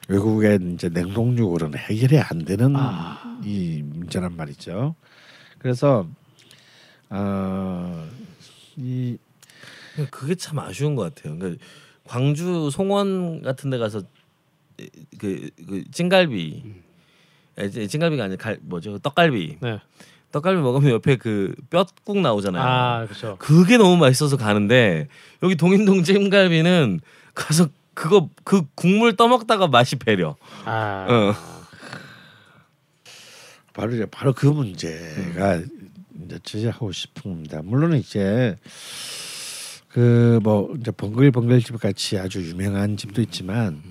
[0.07, 3.39] 외국의 이제 냉동육으로는 해결이 안 되는 아.
[3.43, 4.95] 이 문제란 말이죠.
[5.59, 6.07] 그래서
[7.09, 8.20] 어이
[10.09, 11.37] 그게 참 아쉬운 것 같아요.
[11.37, 11.63] 그러니까
[12.05, 14.01] 광주 송원 같은 데 가서
[15.19, 16.63] 그, 그 찐갈비
[17.57, 19.79] 에, 찐- 찐갈비가 아니라 갈, 뭐죠 떡갈비 네.
[20.31, 22.63] 떡갈비 먹으면 옆에 그 뼈국 나오잖아요.
[22.63, 23.35] 아 그렇죠.
[23.37, 25.07] 그게 너무 맛있어서 가는데
[25.43, 27.01] 여기 동인동 찜갈비는
[27.35, 30.35] 가서 그거 그 국물 떠먹다가 맛이 배려.
[30.65, 31.33] 아 어.
[33.73, 35.61] 바로 이제 바로 그 문제가
[36.25, 37.61] 이제 지적하고 싶은 겁니다.
[37.63, 38.55] 물론 이제
[39.93, 43.81] 그 뭐 이제 번글번글집 같이 아주 유명한 집도 있지만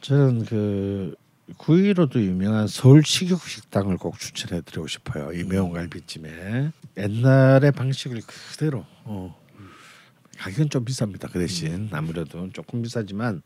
[0.00, 1.14] 저는 그
[1.56, 5.32] 구이로도 유명한 서울 식육 식당을 꼭 추천해 드리고 싶어요.
[5.32, 9.34] 이 매운 갈비찜에 옛날의 방식을 그대로 어.
[10.38, 11.32] 가격은 좀 비쌉니다.
[11.32, 13.42] 그 대신 아무래도 조금 비싸지만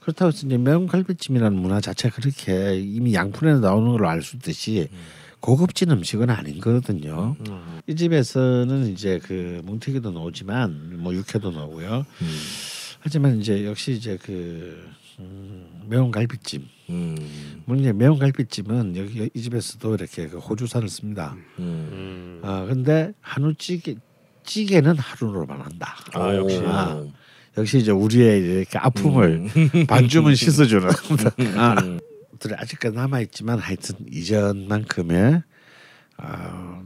[0.00, 4.88] 그렇다고 해서 이제 매운 갈비찜이라는 문화 자체가 그렇게 이미 양푼에 나오는 걸알수 있듯이
[5.42, 7.36] 고급진 음식은 아닌 거거든요.
[7.48, 7.80] 음.
[7.88, 12.06] 이 집에서는 이제 그 뭉티기도 나오지만 뭐 육회도 나오고요.
[13.00, 16.64] 하지만 이제 역시 이제 그 음, 매운 갈비찜.
[16.90, 17.16] 음,
[17.64, 21.36] 물론 이제 매운 갈비찜은 여기 이 집에서도 이렇게 그 호주산을 씁니다.
[21.58, 21.88] 음.
[21.92, 22.40] 음.
[22.44, 23.96] 아 근데 한우찌개
[24.44, 25.96] 찌개는 하루로만 한다.
[26.14, 26.60] 아, 역시.
[26.64, 27.04] 아,
[27.58, 29.48] 역시 이제 우리의 이렇게 아픔을
[29.88, 30.88] 반쯤은 씻어주는.
[31.58, 31.76] 아,
[32.42, 35.42] 들이 아직까지 남아 있지만 하여튼 이전만큼의
[36.16, 36.82] 아,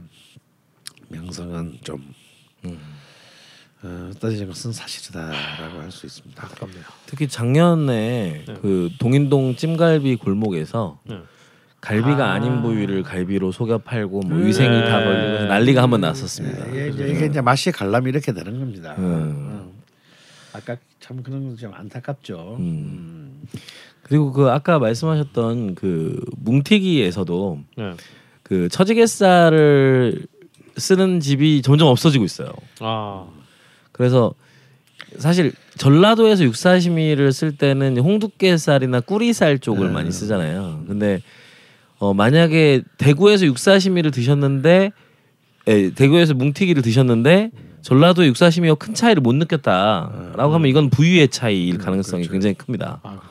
[1.09, 2.13] 명성은 좀
[3.83, 6.45] 어, 떨어진 것은 사실이다라고 할 수 있습니다.
[6.45, 6.83] 아깝네요.
[7.07, 8.53] 특히 작년에 네.
[8.61, 11.19] 그 동인동 찜갈비 골목에서 네.
[11.81, 12.33] 갈비가 아.
[12.33, 12.39] 아.
[12.39, 14.45] 닌 부위를 갈비로 속여 팔고 뭐 음.
[14.45, 14.89] 위생이 네.
[14.89, 16.67] 다 걸리고 난리가 한번 났었습니다.
[16.67, 18.95] 이게 이제, 이게 이제 맛이 갈라면 이렇게 되는 겁니다.
[18.99, 19.73] 음.
[19.73, 19.73] 어.
[20.53, 22.57] 아까 참 그런 거좀 안타깝죠.
[22.59, 23.26] 음.
[24.03, 27.93] 그리고 그 아까 말씀하셨던 그 뭉티기에서도 네.
[28.43, 30.25] 그 처지갯살을
[30.77, 32.51] 쓰는 집이 점점 없어지고 있어요.
[32.79, 33.27] 아
[33.91, 34.33] 그래서
[35.17, 39.93] 사실 전라도에서 육사시미를 쓸 때는 홍두깨살이나 꾸리살 쪽을 네.
[39.93, 40.85] 많이 쓰잖아요.
[40.87, 41.21] 근데
[41.99, 44.91] 어 만약에 대구에서 육사시미를 드셨는데
[45.67, 47.51] 에, 대구에서 뭉티기를 드셨는데
[47.87, 52.99] 전라도 육사시미와 큰 차이를 못 느꼈다라고 하면 이건 부위의 차이일 가능성이 굉장히 큽니다.
[53.01, 53.21] 아.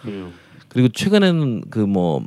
[0.71, 2.25] 그리고 최근에는 그 뭐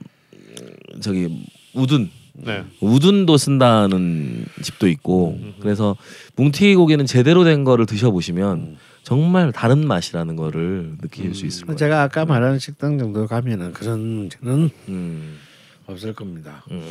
[1.02, 2.64] 저기 우둔 네.
[2.82, 5.96] 우둔도 쓴다는 집도 있고 그래서
[6.36, 11.78] 뭉티기 고기는 제대로 된 거를 드셔보시면 정말 다른 맛이라는 거를 느끼실 수 있을 거예요.
[11.78, 15.40] 제가 아까 말한 식당 정도 가면은 그런 문제는 음,
[15.88, 16.64] 없을 겁니다.
[16.70, 16.88] 음,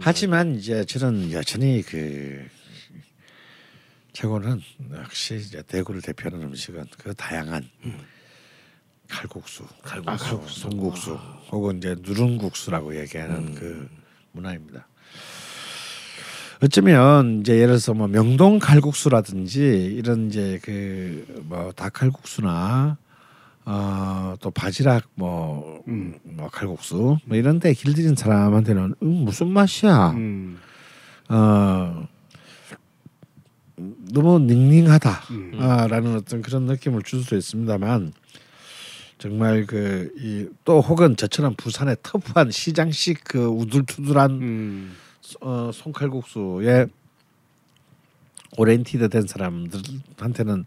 [0.00, 2.40] 하지만 이제 저는 여전히 그
[4.12, 4.60] 최고는
[4.94, 7.68] 역시 이제 대구를 대표하는 음식은 그 다양한
[9.08, 10.10] 칼국수, 칼국수.
[10.10, 11.18] 아, 칼국수, 송국수
[11.50, 13.88] 혹은 이제 누룽국수라고 얘기하는 그
[14.32, 14.86] 문화입니다.
[16.62, 19.60] 어쩌면 이제 예를 들어서 뭐 명동 칼국수라든지
[19.96, 22.96] 이런 이제 그 뭐 닭칼국수나
[23.64, 30.10] 어, 또 바지락 뭐, 음, 뭐 칼국수 뭐 이런 데 길들인 사람한테는 음, 무슨 맛이야?
[30.10, 30.58] 음.
[31.28, 32.06] 어,
[34.12, 35.10] 너무 닝닝하다.
[35.30, 35.52] 음.
[35.60, 38.12] 아, 라는 어떤 그런 느낌을 줄수 있습니다만
[39.18, 44.96] 정말 그 이 또 혹은 저처럼 부산의 터프한 시장식 그 우둘투둘한 음.
[45.40, 46.86] 어, 손칼국수에
[48.56, 50.64] oriented 된 사람들한테는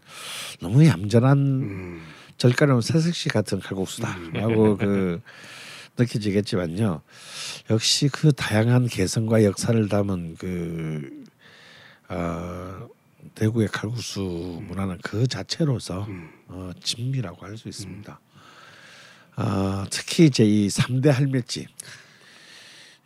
[0.60, 2.02] 너무 얌전한 음.
[2.38, 5.20] 절가는 새색시 같은 칼국수다라고 그
[5.98, 7.02] 느껴지겠지만요.
[7.70, 11.24] 역시 그 다양한 개성과 역사를 담은 그
[12.08, 12.88] 어,
[13.34, 14.20] 대구의 칼국수
[14.66, 16.06] 문화는 그 자체로서
[16.48, 18.20] 어, 진미라고 할 수 있습니다.
[19.36, 21.66] 어, 특히 이제 이 3대 할매집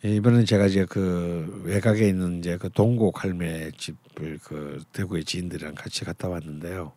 [0.04, 6.04] 이번에 제가 이제 그 외곽에 있는 이제 그 동곡 할매 집을 그 대구의 지인들이랑 같이
[6.04, 6.92] 갔다 왔는데요.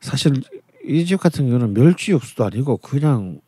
[0.00, 0.42] 사실
[0.84, 3.40] 이 집 같은 경우는 멸치 육수도 아니고 그냥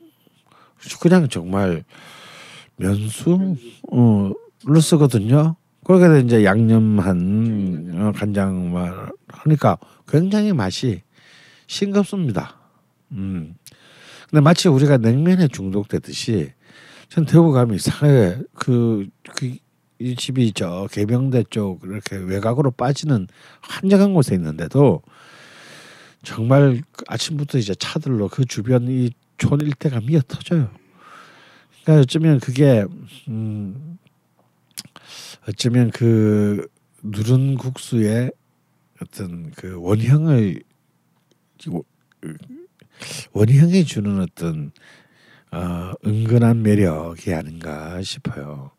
[1.00, 1.85] 그냥 정말
[2.76, 3.57] 면수
[3.90, 5.57] 어를 쓰거든요.
[5.88, 11.03] 거기다 이제 양념한 어, 간장만 하니까 굉장히 맛이
[11.66, 12.57] 싱겁습니다.
[13.12, 13.55] 음.
[14.29, 16.53] 근데 마치 우리가 냉면에 중독되듯이
[17.09, 19.57] 전 대구 가면 이상하게 그 그
[20.01, 23.27] 이 집이 저 개병대 쪽 이렇게 외곽으로 빠지는
[23.62, 25.03] 한적한 곳에 있는데도
[26.22, 30.68] 정말 그 아침부터 이제 차들로 그 주변 이 촌 일대가 미어 터져요.
[31.83, 32.85] 그러니까 어쩌면 그게
[33.29, 33.98] 음
[35.49, 36.69] 어쩌면 그
[37.03, 38.31] 누른 국수의
[39.01, 40.63] 어떤 그 원형을
[43.33, 44.73] 원형이 주는 어떤
[45.51, 48.73] 어, 은근한 매력이 아닌가 싶어요.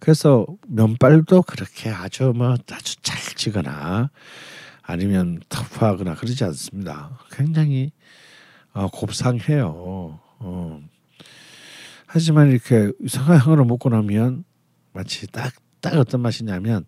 [0.00, 4.10] 그래서 면발도 그렇게 아주 뭐 아주 잘 지거나
[4.80, 7.18] 아니면 터프하거나 그러지 않습니다.
[7.32, 7.92] 굉장히
[8.72, 10.20] 어, 곱상해요.
[10.38, 10.82] 어.
[12.06, 14.44] 하지만 이렇게 상하향으로 먹고 나면
[14.94, 16.86] 마치 딱 딱 어떤 맛이냐면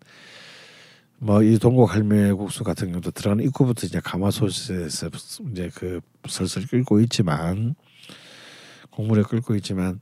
[1.19, 5.09] 뭐 이 동고 갈매국수 같은 경우도 들어가는 입구부터 이제 가마솥에서
[5.51, 7.75] 이제 그 설설 끓고 있지만
[8.91, 9.99] 국물에 끓고 있지만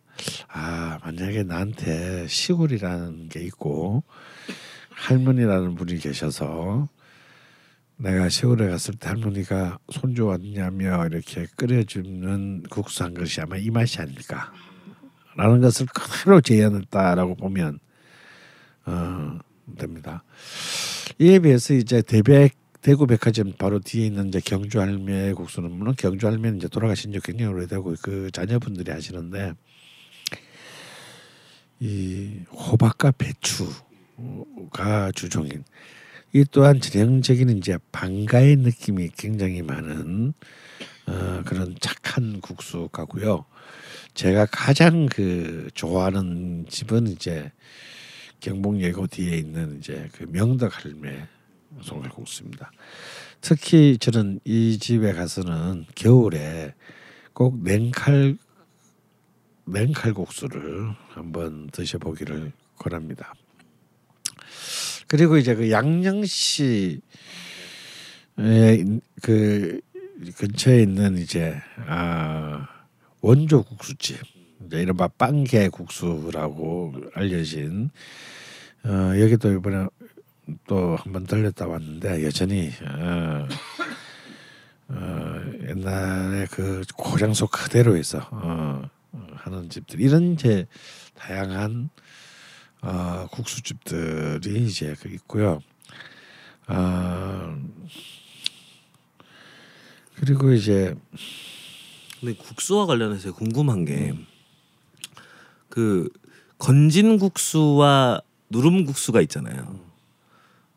[0.48, 4.04] 아 만약에 나한테 시골이라는 게 있고
[4.90, 6.88] 할머니라는 분이 계셔서
[7.98, 14.02] 내가 시골에 갔을 때 할머니가 손주 왔냐며 이렇게 끓여주는 국수 한 것이 아마 이 맛이
[14.02, 14.52] 아닐까?
[15.36, 17.80] 라는 것을 그대로 재현했다라고 보면
[18.86, 19.40] 어,
[19.78, 20.24] 됩니다.
[21.20, 26.28] 이에 비해서 이제 대백 대구 백화점 바로 뒤에 있는 이제 경주 할매 국수는 물론 경주
[26.28, 29.54] 할매는 이제 돌아가신 지 굉장히 오래되고 그 자녀분들이 하시는데
[31.80, 35.64] 이 호박과 배추가 주종인
[36.34, 40.34] 이 또한 전형적인 이제 방가의 느낌이 굉장히 많은
[41.06, 43.46] 어, 그런 착한 국수가고요.
[44.14, 47.52] 제가 가장 그 좋아하는 집은 이제
[48.44, 51.28] 경복예고 뒤에 있는 이제 그 명덕 할매
[51.82, 52.72] 송갈국수입니다.
[53.40, 56.74] 특히 저는 이 집에 가서는 겨울에
[57.32, 58.38] 꼭 냉칼
[59.66, 63.34] 냉칼국수를 한번 드셔보기를 권합니다.
[65.08, 67.00] 그리고 이제 그 양양시에
[69.22, 69.80] 그
[70.38, 71.56] 근처에 있는 이제
[71.88, 72.68] 아
[73.22, 74.18] 원조 국수집
[74.68, 77.90] 이제 이른바 빵개 국수라고 알려진
[78.86, 79.88] 어 여기도 이번에
[80.68, 83.48] 또 한 번 들렸다 왔는데 여전히 어,
[84.90, 90.68] 어 옛날에 그 고장소 그대로에서 어, 어, 하는 집들 이런 이제
[91.16, 91.90] 다양한
[92.82, 95.62] 어, 국수집들이 이제 그 있고요.
[96.68, 97.58] 아
[100.16, 100.96] 그리고 이제
[102.20, 104.14] 근데 국수와 관련해서 궁금한 게
[105.74, 106.08] 그
[106.60, 109.80] 건진 국수와 누름 국수가 있잖아요.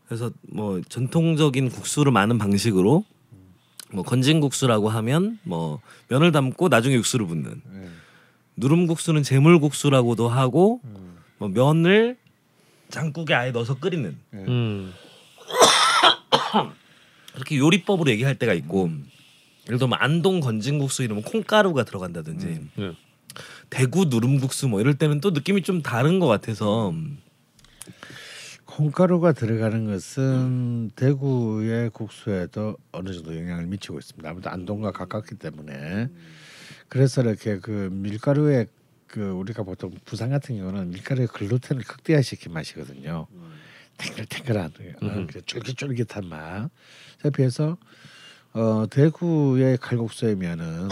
[0.06, 3.04] 그래서 뭐 전통적인 국수를 많은 방식으로
[3.92, 7.60] 뭐 건진 국수라고 하면 뭐 면을 담고 나중에 육수를 붓는.
[8.56, 10.80] 누름 국수는 재물 국수라고도 하고
[11.36, 12.16] 뭐 면을
[12.88, 14.16] 장국에 아예 넣어서 끓이는.
[14.32, 14.94] 음.
[17.34, 18.90] 그렇게 요리법으로 얘기할 때가 있고
[19.66, 22.68] 예를 들면 안동 건진국수 이러면 콩가루가 들어간다든지.
[22.76, 22.92] 네.
[23.70, 26.92] 대구 누름국수 뭐 이럴 때는 또 느낌이 좀 다른 것 같아서
[28.64, 34.28] 콩가루가 들어가는 것은 대구의 국수에도 어느 정도 영향을 미치고 있습니다.
[34.28, 36.08] 아무래도 안동과 가깝기 때문에
[36.88, 38.66] 그래서 이렇게 그 밀가루에
[39.06, 43.26] 그 우리가 보통 부산 같은 경우는 밀가루의 글루텐을 극대화시킨 맛이거든요.
[43.98, 46.68] 탱글탱글한 어, 그 쫄깃쫄깃한 맛
[47.24, 47.76] 에 비해서
[48.52, 50.88] 어, 대구의 칼국수의 면은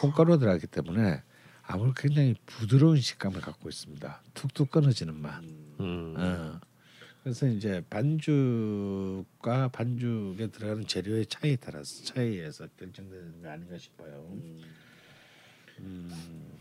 [0.00, 1.22] 콩가루가 들어가기 때문에
[1.66, 4.22] 아무래도 굉장히 부드러운 식감을 갖고 있습니다.
[4.34, 5.42] 툭툭 끊어지는 맛.
[5.80, 6.14] 음.
[6.16, 6.60] 어.
[7.22, 14.24] 그래서 이제 반죽과 반죽에 들어가는 재료의 차이에 따라서 차이에서 결정되는 거 아닌가 싶어요.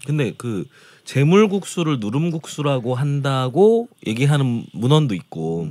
[0.06, 0.65] 근데 그
[1.04, 5.70] 재물국수를 누름국수라고 한다고 얘기하는 문헌도 있고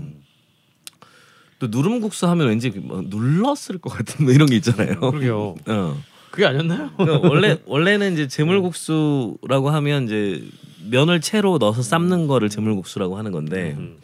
[1.58, 5.00] 또 누름국수 하면 왠지 뭐 눌렀을 것 같은 뭐 이런 게 있잖아요.
[5.00, 5.54] 그러게요.
[5.66, 6.02] 어.
[6.34, 6.90] 그게 아니었나요?
[6.96, 10.42] 그러니까 원래 원래는 이제 재물국수라고 하면 이제
[10.90, 13.98] 면을 채로 넣어서 삶는 거를 재물국수라고 하는 건데 음.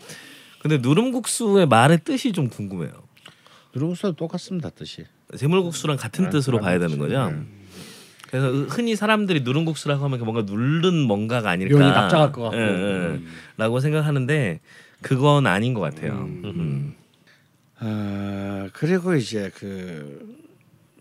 [0.61, 2.93] 근데 누름국수의 말의 뜻이 좀 궁금해요.
[3.75, 5.07] 누룽수도 똑같습니다 뜻이.
[5.37, 6.79] 재물국수랑 같은 아, 뜻으로 봐야.
[6.79, 7.31] 되는 거죠.
[7.31, 7.37] 네.
[8.29, 11.77] 그래서 흔히 사람들이 누룽국수라고 하면 뭔가 누른 뭔가가 아닐까.
[11.77, 12.57] 묘히 납작할 것 같고.
[12.57, 12.67] 예, 예.
[12.67, 13.27] 음.
[13.57, 14.61] 라고 생각하는데
[15.03, 16.13] 그건 아닌 것 같아요.
[16.13, 16.43] 음.
[16.45, 16.95] 음.
[17.81, 20.40] 아 그리고 이제 그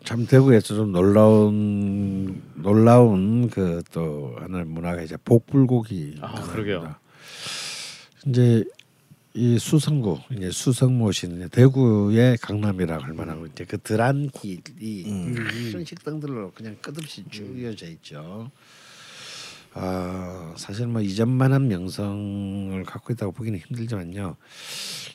[0.10, 6.18] 참 대구에서 좀 놀라운 놀라운 그 또 하나의 문화가 이제 복불고기.
[6.22, 6.78] 아, 그러게요.
[6.80, 7.00] 문화입니다.
[8.26, 8.64] 이제
[9.36, 10.50] 이 수성구 이제
[11.38, 15.36] 이제 대구의 강남이라고 할 만하고 이제 그 들한 길이 음.
[15.72, 18.50] 큰 식당들로 그냥 끝없이 쭉 이어져 있죠.
[19.74, 24.36] 아 사실 뭐 이전만한 명성을 갖고 있다고 보기는 힘들지만요.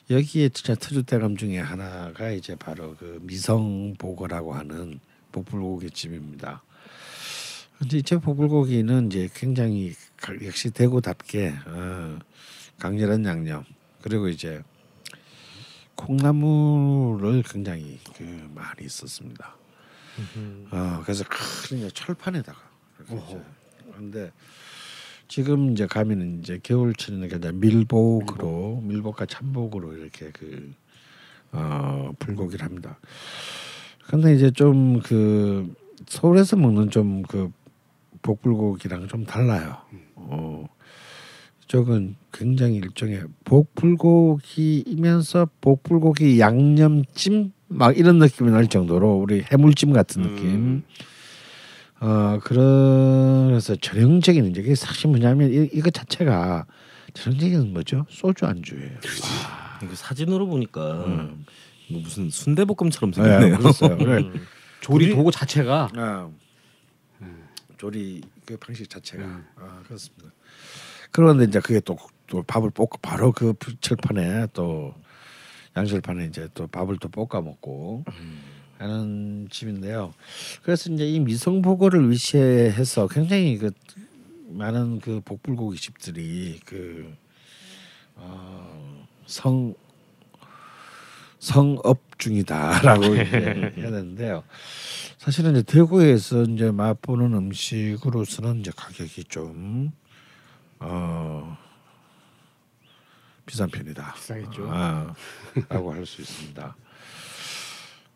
[0.09, 4.99] 여기에 진짜 터줏대감 중에 하나가 이제 바로 그 미성보거라고 하는
[5.31, 6.63] 복불고기 집입니다.
[7.77, 12.17] 근데 이제 복불고기는 이제 굉장히 가- 역시 대구답게 어,
[12.79, 13.65] 강렬한 양념
[14.01, 14.63] 그리고 이제
[15.95, 19.55] 콩나물을 굉장히 그 많이 썼습니다.
[20.71, 22.57] 어, 그래서 큰 철판에다가
[23.09, 23.35] 이렇게
[23.95, 24.31] 근데
[25.27, 30.71] 지금 이제 가면은 이제 겨울철에는 그냥 밀복으로 밀복과 참복으로 이렇게 그
[31.51, 32.99] 어, 불고기를 합니다.
[34.07, 35.73] 근데 이제 좀 그
[36.07, 37.51] 서울에서 먹는 좀 그
[38.21, 39.77] 복불고기랑 좀 달라요.
[40.15, 40.67] 어,
[41.63, 50.83] 이쪽은 굉장히 일종의 복불고기이면서 복불고기 양념찜 막 이런 느낌이 날 정도로 우리 해물찜 같은 느낌.
[52.01, 56.65] 어 그래서 전형적인 이제 이게 사실 뭐냐면 이, 이거 자체가
[57.13, 58.99] 전형적인 뭐죠 소주 안주예요.
[59.83, 61.05] 이거 사진으로 보니까
[61.87, 63.57] 이거 무슨 순대볶음처럼 네, 생겼네요.
[63.57, 63.97] 그랬어요.
[63.97, 64.23] 그래.
[64.81, 66.29] 조리 우리- 도구 자체가 아,
[67.77, 69.23] 조리 그 방식 자체가
[69.55, 70.29] 아, 그렇습니다.
[71.11, 74.93] 그런데 이제 그게 또, 또 밥을 볶고 바로 그 철판에 또
[75.77, 78.03] 양철판에 이제 또 밥을 또 볶아 먹고
[78.77, 80.13] 하는 집인데요.
[80.63, 83.71] 그래서 이제 이 미성보고를 위시해서 굉장히 그
[84.49, 87.13] 많은 그 복불고기 집들이 그
[88.15, 89.73] 어, 성
[91.39, 94.43] 성업 중이다라고 이제 해야 되는데요.
[95.17, 99.91] 사실은 이제 대구에서 이제 맛보는 음식으로서는 이제 가격이 좀
[100.79, 101.57] 어,
[103.45, 104.13] 비싼 편이다.
[104.15, 104.67] 비싸겠죠.
[104.71, 105.13] 아,
[105.69, 106.75] 라고 할 수 있습니다.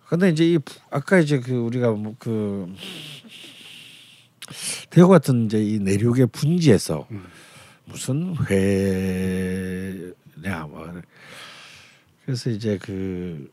[0.09, 2.73] 근데 이제 이 부- 아까 이제 그 우리가 뭐 그
[4.89, 7.07] 대구 같은 이제 이 내륙의 분지에서
[7.85, 10.13] 무슨 회냐
[10.67, 10.91] 뭐
[12.25, 13.51] 그래서 이제 그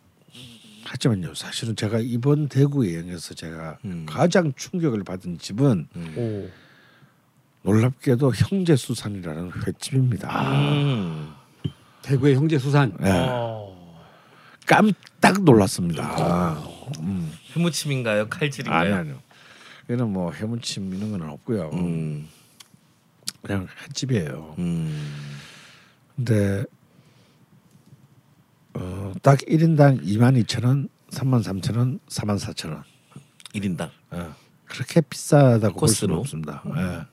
[0.85, 4.07] 하지만요 사실은 제가 이번 대구 여행에서 제가 음.
[4.09, 6.49] 가장 충격을 받은 집은 오.
[7.63, 10.53] 놀랍게도 형제 수산이라는 횟집입니다.
[10.63, 11.33] 음.
[12.03, 12.97] 대구의 형제 수산.
[13.03, 13.09] 예.
[13.11, 13.66] 어.
[14.67, 16.59] 깜딱 놀랐습니다.
[17.01, 17.33] 음.
[17.55, 18.29] 해무침인가요?
[18.29, 18.79] 칼질인가요?
[18.81, 19.23] 아니 아니요.
[19.91, 21.71] 얘는 뭐 해무침 이런 건 없고요.
[21.75, 22.29] 음.
[23.43, 24.57] 그냥 횟집이에요.
[24.59, 25.39] 음.
[26.17, 26.65] 근데
[28.75, 32.85] 어, 딱 1인당 2만 2천 원, 3만 3천 원, 4만 4천 원.
[33.55, 33.91] 1인당.
[34.11, 34.35] 어,
[34.67, 36.17] 그렇게 비싸다고 볼 수는?
[36.17, 36.63] 없습니다.
[36.77, 37.07] 예.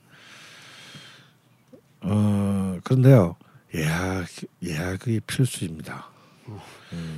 [2.02, 3.36] 어, 그런데요.
[3.74, 4.26] 예약
[4.62, 6.08] 예약이 필수입니다.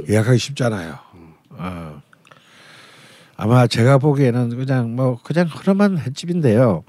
[0.08, 0.98] 예약하기 쉽잖아요.
[1.50, 2.02] 어.
[3.36, 6.84] 아마 제가 보기에는 그냥 뭐 그냥 흐름한 횟집인데요.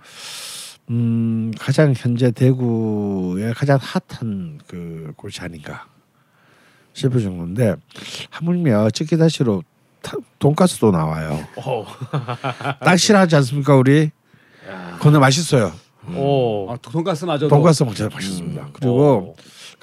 [0.89, 5.85] 음, 가장 현재 대구의 가장 핫한 그 곳이 아닌가
[6.93, 7.75] 싶을 정도인데
[8.29, 9.63] 하물며 찌개다시로
[10.01, 11.45] 타- 돈가스도 나와요.
[11.57, 11.85] 어.
[12.79, 14.11] 딱 싫어하지 않습니까 우리?
[15.01, 15.73] 근데 맛있어요.
[16.15, 16.71] 오.
[16.71, 18.61] 아, 돈가스 마저도 돈가스 먹자 맛있습니다.
[18.61, 18.69] 음.
[18.71, 19.35] 그리고 오.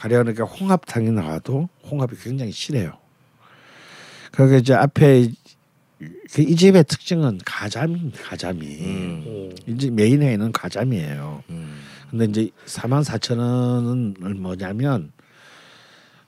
[0.05, 2.93] 가려니까 홍합탕이 나와도 홍합이 굉장히 실해요.
[4.33, 5.31] 그러니까 이제 앞에
[6.33, 8.23] 그 이 집의 특징은 가자미입니다.
[8.23, 8.67] 가자미.
[8.81, 9.25] 음.
[9.27, 9.51] 오.
[9.67, 11.45] 이제 메인에 있는 가자미예요.
[11.51, 11.81] 음.
[12.11, 15.13] 근데 이제 4만 4천 원은 뭐냐면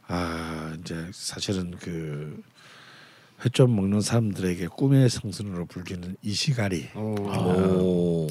[0.06, 2.40] 아 이제 사실은 그
[3.44, 7.14] 회점 먹는 사람들에게 꿈의 성순으로 불리는 이시가리 어.
[7.20, 8.26] 오.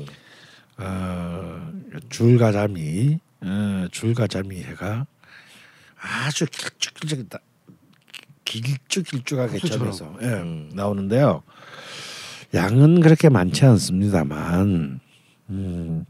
[0.77, 1.71] 어,
[2.09, 5.05] 줄가자미 어, 줄가자미 해가
[6.05, 7.39] 아주 길쭉길쭉하다
[8.45, 9.59] 길쭉길쭉하게.
[9.59, 10.69] 쪄서 예, 음.
[10.73, 11.43] 나오는데요.
[12.53, 14.99] 양은 그렇게 많지 않습니다만
[15.49, 16.05] 음,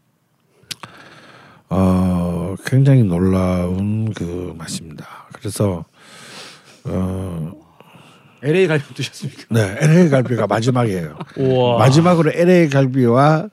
[1.70, 5.28] 어, 굉장히 놀라운 그 맛입니다.
[5.34, 5.86] 그래서
[6.84, 7.52] 어,
[8.44, 9.44] LA 갈비 드셨습니까?
[9.50, 11.18] 네 LA 갈비가 마지막이에요.
[11.80, 13.50] 마지막으로 LA 갈비와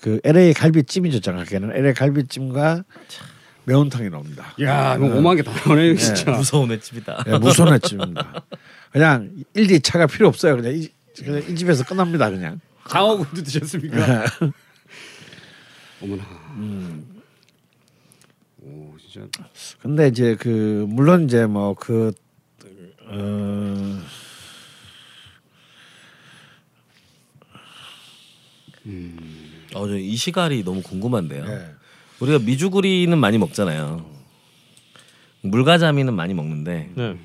[0.00, 2.84] 그 LA 갈비찜이죠 정확히는 LA 갈비찜과
[3.66, 4.54] 매운탕이 나옵니다.
[4.62, 6.30] 야, 이거 오만 개다 나오네 진짜.
[6.30, 7.24] 무서운 횟집이다.
[7.26, 8.44] 예, 무선의 찜입니다.
[8.92, 10.56] 그냥 1, 2차가 필요 없어요.
[10.56, 12.30] 그냥 이, 그냥 이 집에서 끝납니다.
[12.30, 12.60] 그냥.
[12.88, 14.24] 장어구이도 드셨습니까?
[16.00, 16.24] 어머나.
[18.62, 19.26] 오, 진짜.
[19.82, 22.12] 근데 이제 그 물론 이제 뭐그
[23.08, 24.00] 어,
[29.74, 31.44] 어, 저 이 시갈이 너무 궁금한데요.
[31.46, 31.75] 예.
[32.20, 34.04] 우리가 미주구리는 많이 먹잖아요.
[35.42, 37.16] 물가자미는 많이 먹는데 네.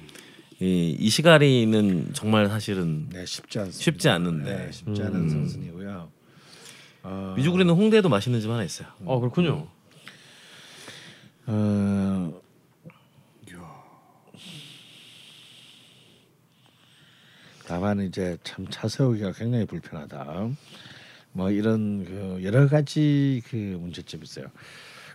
[0.59, 3.83] 이 이 시가리는 정말 사실은 네, 쉽지 않습니다.
[3.83, 4.57] 쉽지 않은데.
[4.65, 5.29] 네, 쉽지 않은 음.
[5.29, 6.11] 성순이고요.
[7.03, 8.87] 어, 미주구리는 홍대에도 맛있는 집 하나 있어요.
[9.05, 9.67] 어 그렇군요.
[11.47, 12.41] 어,
[17.67, 20.49] 다만 이제 참 차 세우기가 굉장히 불편하다.
[21.33, 24.47] 뭐 이런 그 여러 가지 그 문제점이 있어요.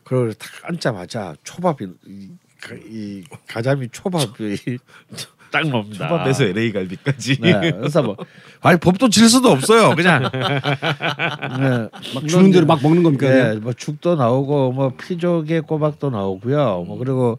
[0.04, 4.26] 그리고 딱 앉자마자 초밥이 이, 가자미 초밥이
[5.50, 6.08] 딱 나옵니다.
[6.08, 7.40] 초밥에서 LA 갈비까지.
[7.40, 8.16] 네, 그래서 뭐
[8.62, 9.94] 아니 법도 질 수도 없어요.
[9.94, 13.28] 그냥 네, 막 주는 대로 막 먹는 겁니까?
[13.28, 13.54] 네?
[13.56, 16.84] 뭐 죽도 나오고 뭐 피조개 꼬박도 나오고요.
[16.86, 17.38] 뭐 그리고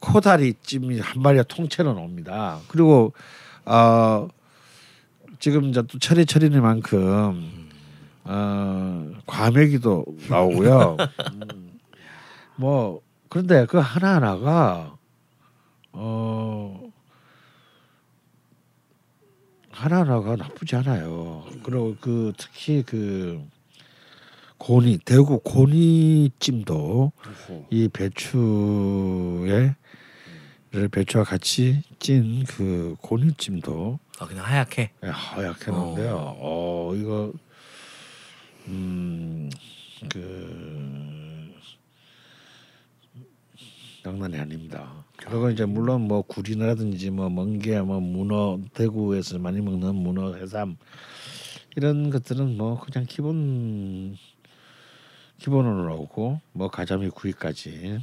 [0.00, 2.58] 코다리 찜이 한 마리가 통째로 나옵니다.
[2.68, 3.12] 그리고
[3.64, 4.28] 어
[5.38, 7.59] 지금 이제 또 철이 철이니만큼
[8.32, 10.96] 어, 과메기도 나오고요.
[11.34, 11.78] 음,
[12.56, 14.96] 뭐 그런데 그 하나 하나가
[15.92, 16.80] 어
[19.72, 21.44] 하나 하나가 나쁘지 않아요.
[21.64, 23.42] 그리고 그 특히 그
[24.58, 27.64] 고니 대구 고니찜도 어허.
[27.70, 29.74] 이 배추에
[30.72, 34.90] 를 배추와 같이 찐 그 고니찜도 아 그냥 하얗게.
[35.02, 36.36] 예, 하얗게 나는데요.
[36.38, 37.32] 어 이거
[38.70, 39.50] 음
[40.08, 41.50] 그
[44.02, 45.04] 장난이 아닙니다.
[45.16, 50.78] 그리고 이제 물론 뭐 굴이라든지 뭐 멍게 뭐 문어 대구에서 많이 먹는 문어 해삼
[51.76, 54.16] 이런 것들은 뭐 그냥 기본
[55.38, 57.98] 기본으로 나오고 뭐 가자미 구이까지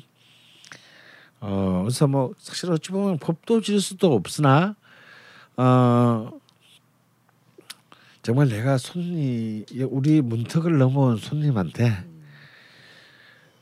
[1.39, 4.75] 어 그래서 뭐 사실 어찌 보면 법도 질 수도 없으나
[5.55, 6.29] 어
[8.27, 11.93] 정말 내가 손님 우리 문턱을 넘어온 손님한테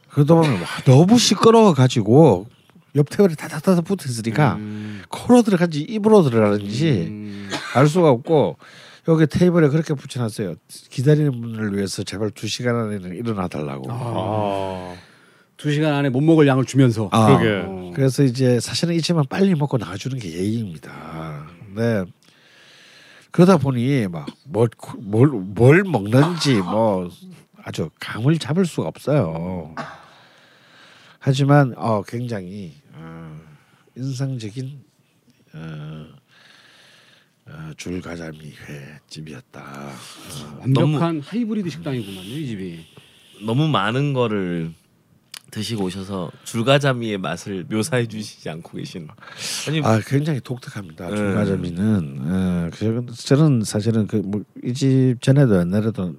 [0.10, 2.48] 그러다 보면 와, 너무 시끄러워 가지고
[2.96, 5.04] 옆 테이블에 다다다다 붙어 있으니까 음.
[5.10, 7.48] 코로 들어간지 입으로 들어가는지 음.
[7.76, 8.58] 알 수가 없고
[9.08, 10.56] 여기 테이블에 그렇게 붙여놨어요.
[10.90, 13.86] 기다리는 분을 위해서 제발 두 시간 안에는 일어나 달라고.
[13.92, 14.96] 아,
[15.58, 17.10] 두 시간 안에 못 먹을 양을 주면서.
[17.12, 17.66] 아, 그러게.
[17.68, 17.92] 어.
[17.94, 21.46] 그래서 이제 사실은 이지만 빨리 먹고 나가주는 게 예의입니다.
[21.76, 22.06] 네.
[23.36, 27.10] 그러다 보니 막뭘뭘 뭘 먹는지 뭐
[27.62, 29.76] 아주 감을 잡을 수가 없어요.
[31.20, 33.38] 하지만 어 굉장히 어,
[33.98, 34.82] 인상적인
[35.54, 36.06] 어,
[37.48, 39.62] 어, 줄 가자미 회집이었다.
[39.62, 42.86] 어, 완벽한 하이브리드 식당이구만요 이 집이.
[43.46, 44.72] 너무 많은 거를
[45.56, 49.08] 드시고 오셔서 줄가자미의 맛을 묘사해 주시지 않고 계신.
[49.70, 51.10] 아니 아 굉장히 독특합니다.
[51.10, 51.16] 네.
[51.16, 56.14] 줄가자미는 어, 그 저는 사실은 그뭐이집 전에도 옛날에도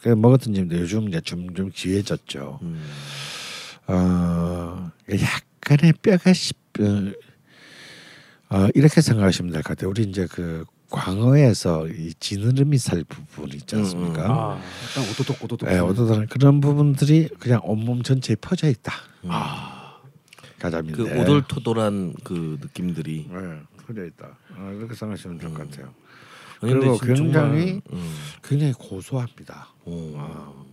[0.00, 2.60] 그 먹었던 집인데 요즘 이제 점점 귀해졌죠.
[2.62, 2.80] 음,
[3.88, 7.12] 어, 약간의 뼈가 씹 어,
[8.50, 9.90] 어, 이렇게 생각하시면 될 것 같아요.
[9.90, 14.22] 우리 이제 그 광어에서 이 지느러미 살 부분 있지 않습니까?
[14.22, 14.60] 아,
[14.90, 15.70] 약간 오토톡 오토톡.
[15.70, 18.92] 예, 오도다는 그런 부분들이 그냥 온몸 전체에 퍼져 있다.
[19.24, 20.00] 아,
[20.58, 21.02] 가자미인데.
[21.02, 23.28] 그 오돌토돌한 그 느낌들이.
[23.30, 24.36] 네, 퍼져 있다.
[24.56, 25.92] 어, 이렇게 생각하시면 될 것 같아요.
[26.62, 29.68] 아니, 그리고 굉장히 정말, 음, 굉장히 고소합니다.
[29.84, 30.66] 어.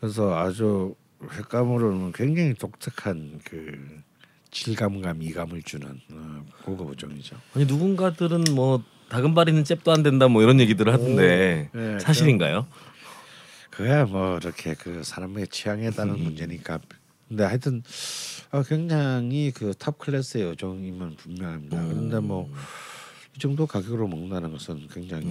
[0.00, 4.00] 그래서 아주 횟감으로는 굉장히 독특한 그
[4.52, 7.36] 질감과 미감을 주는 어, 고급 어종이죠.
[7.54, 12.66] 아니 누군가들은 뭐 다금바리는 잽도 안 된다 뭐 이런 얘기들을 하던데 네, 사실인가요?
[13.70, 16.78] 그야 뭐 이렇게 그 사람의 취향에 따른 문제니까.
[17.28, 17.82] 근데 하여튼
[18.52, 21.82] 어, 굉장히 그 탑 클래스의 어종임은 분명합니다.
[21.88, 22.48] 그런데 뭐
[23.34, 25.26] 이 정도 가격으로 먹는다는 것은 굉장히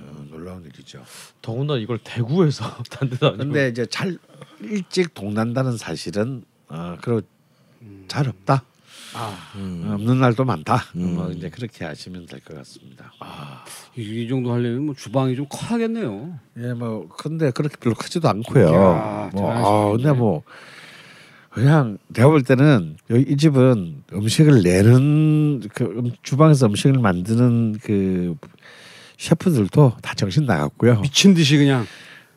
[0.00, 1.04] 어, 놀라운 일이죠.
[1.40, 3.44] 더군다나 이걸 대구에서 단 데도 아니고.
[3.44, 4.18] 근데 이제 잘
[4.60, 7.20] 일찍 동난다는 사실은 어 그리고
[8.08, 8.64] 잘 없다.
[9.16, 9.88] 아, 음.
[9.92, 10.82] 없는 날도 많다.
[10.96, 11.14] 음.
[11.14, 13.12] 뭐 이제 그렇게 아시면 될 것 같습니다.
[13.96, 16.38] 이, 이 정도 하려면 뭐 주방이 좀 커야겠네요.
[16.58, 18.66] 예, 뭐 근데 그렇게 별로 크지도 않고요.
[18.74, 19.92] 야, 뭐, 아.
[19.96, 20.42] 근데 뭐
[21.50, 28.34] 그냥 내가 볼 때는 여기 이 집은 음식을 내는 그 음- 주방에서 음식을 만드는 그
[29.18, 31.00] 셰프들도 다 정신 나갔고요.
[31.02, 31.86] 미친 듯이 그냥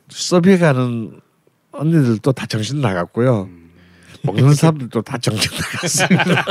[0.09, 1.19] 서비가는
[1.71, 3.49] 언니들도 다 정신 나갔고요.
[4.23, 6.45] 먹는 사람들도 다 정신 나갔습니다.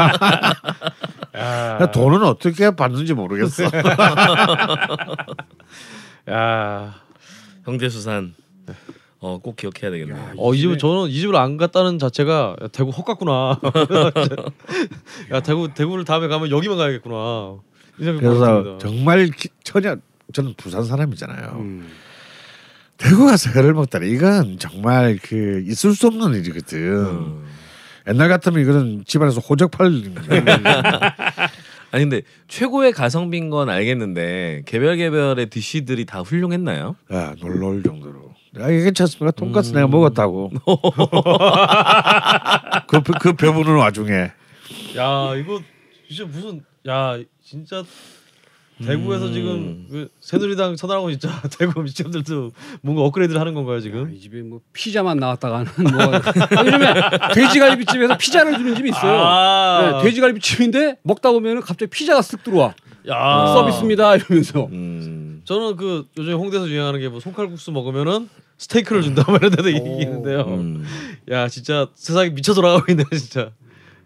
[1.34, 3.64] 야, 돈은 어떻게 받는지 모르겠어.
[6.30, 6.94] 야,
[7.64, 8.34] 형제 수산
[9.20, 10.12] 어 꼭 기억해야 되겠네.
[10.14, 13.58] 야, 어, 이 집에- 저는 이 집을 안 갔다는 자체가 야, 대구 헛 갔구나.
[15.32, 17.56] 야 대구 대구를 다음에 가면 여기만 가야겠구나.
[17.96, 18.76] 그래서.
[18.78, 19.96] 정말 기- 전혀
[20.32, 21.48] 저는 부산 사람이잖아요.
[21.58, 21.88] 음.
[22.98, 26.78] 대구 가서 회를 먹다니 이건 정말 그 있을 수 없는 일이거든.
[27.06, 27.44] 음.
[28.08, 29.86] 옛날 같으면 이거는 집안에서 호적 팔
[31.92, 36.96] 아니 근데 최고의 가성비인 건 알겠는데 개별 개별의 디쉬들이 다 훌륭했나요?
[37.12, 38.34] 야 놀라울 정도로.
[38.60, 39.30] 야 이게 괜찮습니까?
[39.32, 40.50] 돈가스 내가 먹었다고.
[42.88, 44.30] 그, 그 배부른 와중에
[44.96, 45.60] 야 이거
[46.08, 47.82] 진짜 무슨 야 진짜
[48.84, 49.32] 대구에서 음.
[49.32, 52.52] 지금 그 새누리당 쳐다보고 진짜 대구 미친들도
[52.82, 54.12] 뭔가 업그레이드를 하는 건가요 야, 지금?
[54.14, 55.90] 이 집에 뭐 피자만 나왔다가는 뭐
[56.64, 56.94] 요즘에
[57.34, 59.18] 돼지갈비집에서 피자를 주는 집이 있어요.
[59.18, 60.00] 아.
[60.02, 62.74] 네, 돼지갈비집인데 먹다 보면은 갑자기 피자가 쓱 들어와
[63.08, 65.40] 야 서비스입니다 이러면서 음.
[65.44, 70.00] 저는 그 요즘 홍대에서 유행하는 게 뭐 손칼국수 먹으면은 스테이크를 준다 뭐 이런 데도 오.
[70.02, 70.40] 있는데요.
[70.48, 70.84] 음.
[71.30, 73.52] 야 진짜 세상이 미쳐 돌아가고 있네 진짜.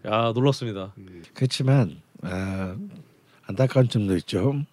[0.05, 0.93] 야 놀랍습니다.
[1.33, 2.75] 그렇지만 아,
[3.51, 4.63] 안타까운 점도 있죠.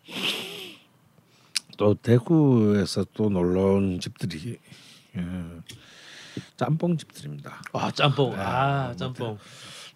[1.76, 4.58] 또 대구에서 또 놀러 온 집들이
[5.16, 5.24] 예,
[6.56, 7.60] 짬뽕 집들입니다.
[7.72, 8.30] 아 짬뽕.
[8.30, 9.38] 네, 아뭐 짬뽕.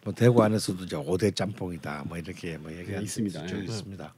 [0.04, 3.46] 뭐 대구 안에서도 이제 5대 짬뽕이다 뭐 이렇게 뭐 얘기하는 네, 있습니다.
[3.46, 3.64] 쪽 예.
[3.64, 4.14] 있습니다.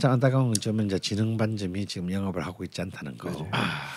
[0.00, 3.48] 참 안타까운 점은 이제 진흥반점이 지금 영업을 하고 있지 않다는 거.
[3.52, 3.88] 아,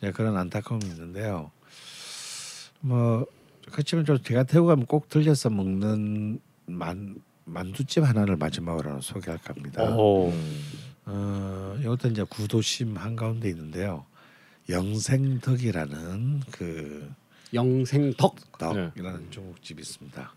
[0.00, 1.50] 네, 그런 안타까움이 있는데요.
[2.80, 3.26] 뭐
[3.70, 7.16] 그렇지만 좀 제가 대구 가면 꼭 들려서 먹는 만
[7.52, 9.82] 만두집 하나를 마지막으로 소개할까 합니다.
[9.96, 10.32] 오.
[11.06, 14.04] 어, 이것도 이제 구도심 한 가운데 있는데요.
[14.68, 17.10] 영생덕이라는 그
[17.52, 18.36] 영생덕.
[18.58, 20.34] 덕이라는 중국집이 있습니다.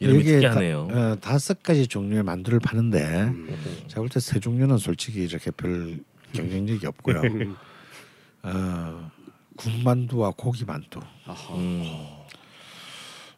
[0.00, 0.88] 이름이 여기에 특이하네요.
[0.90, 3.56] 다, 어, 다섯 가지 종류의 만두를 파는데 음.
[3.88, 5.98] 제가 볼 때 세 종류는 솔직히 이렇게 별
[6.32, 7.20] 경쟁력이 없고요.
[7.22, 7.56] 음.
[8.44, 9.10] 어,
[9.56, 11.00] 군만두와 고기만두.
[11.56, 11.82] 음.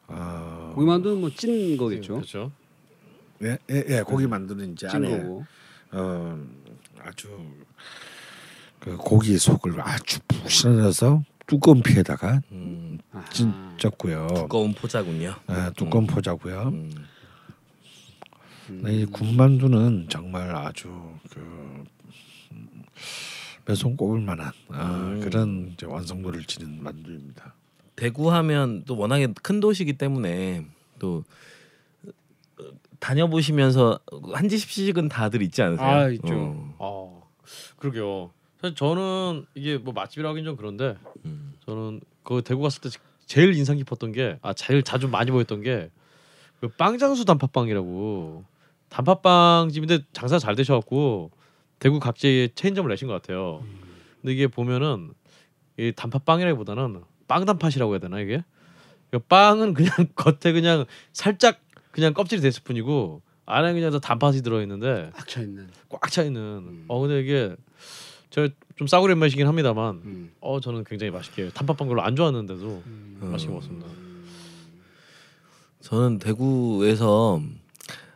[0.08, 2.14] 어, 고기만두는 뭐 찐 거겠죠.
[2.16, 2.52] 그렇죠.
[3.42, 5.44] 예, 예, 예, 고기만두는 이제 찐 안에 거고.
[5.92, 6.46] 어,
[7.02, 7.28] 아주
[8.78, 12.98] 그 고기 속을 아주 푹신해서 두꺼운 피에다가 음.
[13.32, 14.28] 찐졌고요.
[14.34, 15.34] 두꺼운 포자군요.
[15.50, 16.68] 예, 두꺼운 포자고요.
[16.68, 17.06] 음.
[18.68, 20.88] 네, 이 군만두는 정말 아주
[21.30, 21.84] 그
[22.52, 22.84] 음,
[23.66, 25.20] 매손 꼽을 만한 아, 음.
[25.20, 27.54] 그런 이제 완성도를 지닌 만두입니다.
[27.96, 30.66] 대구 하면 또 워낙에 큰 도시이기 때문에
[31.00, 31.24] 또 어,
[33.00, 33.98] 다녀보시면서
[34.32, 35.86] 한 집씩은 다들 있지 않으세요?
[35.86, 36.34] 아, 있죠.
[36.78, 37.28] 어.
[37.48, 38.30] 아 그러게요.
[38.60, 41.54] 사실 저는 이게 뭐 맛집이라 하긴 좀 그런데 음.
[41.66, 42.90] 저는 그 대구 갔을 때
[43.26, 45.90] 제일 인상 깊었던 게 아 제일 자주 많이 보였던 게
[46.60, 48.44] 그 빵장수 단팥빵이라고
[48.90, 51.30] 단팥빵 집인데 장사 잘 되셔갖고
[51.78, 53.64] 대구 각지에 체인점을 내신 것 같아요.
[54.20, 55.14] 근데 이게 보면은
[55.78, 58.44] 이 단팥빵이라기보다는 빵 단팥이라고 해야 되나 이게?
[59.10, 60.84] 그 빵은 그냥 겉에 그냥
[61.14, 61.60] 살짝
[61.90, 65.68] 그냥 껍질이 됐을 뿐이고 안에 그냥 다 단팥이 들어 있는데 꽉 차 있는.
[65.88, 66.40] 꽉 차 있는.
[66.40, 66.84] 음.
[66.88, 67.54] 어 근데 이게
[68.30, 70.32] 저좀 싸구려 맛이긴 합니다만 음.
[70.40, 73.18] 어 저는 굉장히 맛있게 단팥빵 별로 안 좋아하는데도 음.
[73.32, 73.86] 맛있게 먹었습니다.
[75.80, 77.40] 저는 대구에서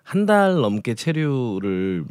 [0.03, 2.05] 한 달 넘게 체류를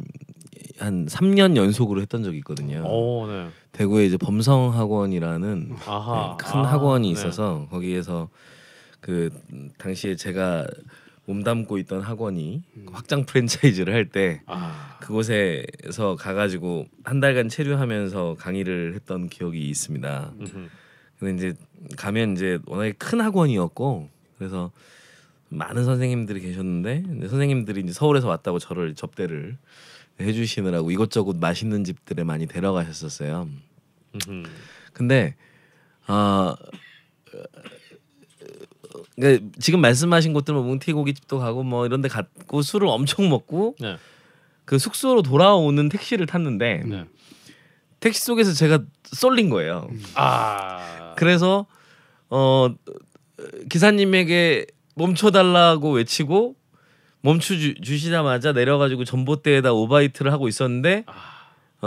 [0.78, 2.82] 한 3년 연속으로 했던 적이 있거든요.
[2.84, 3.48] 오 네.
[3.72, 6.36] 대구에 이제 범성 학원이라는 아하.
[6.36, 7.12] 큰 아, 학원이 네.
[7.12, 8.28] 있어서 거기에서
[9.00, 9.30] 그
[9.78, 10.66] 당시에 제가
[11.26, 12.62] 몸담고 있던 학원이
[12.92, 20.32] 확장 프랜차이즈를 할 때 아 그곳에서 가가지고 한 달간 체류하면서 강의를 했던 기억이 있습니다.
[20.40, 20.68] 음흠.
[21.18, 21.58] 근데 이제
[21.96, 24.08] 가면 이제 워낙에 큰 학원이었고
[24.38, 24.70] 그래서
[25.48, 29.56] 많은 선생님들이 계셨는데 선생님들이 이제 서울에서 왔다고 저를 접대를
[30.20, 33.48] 해주시느라고 이것저것 맛있는 집들에 많이 데려가셨었어요.
[34.28, 34.48] 음흠.
[34.92, 35.34] 근데
[36.06, 36.56] 아
[39.16, 43.96] 그러니까 지금 말씀하신 곳들 뭐 뭉티고기집도 가고 뭐 이런데 갔고 술을 엄청 먹고 네.
[44.64, 47.04] 그 숙소로 돌아오는 택시를 탔는데 네.
[48.00, 49.88] 택시 속에서 제가 쏠린 거예요.
[50.14, 51.66] 아 그래서
[52.30, 52.74] 어
[53.68, 56.56] 기사님에게 멈춰달라고 외치고
[57.40, 61.04] 주, 주시자마자 내려가지고 전봇대에다 오바이트를 하고 있었는데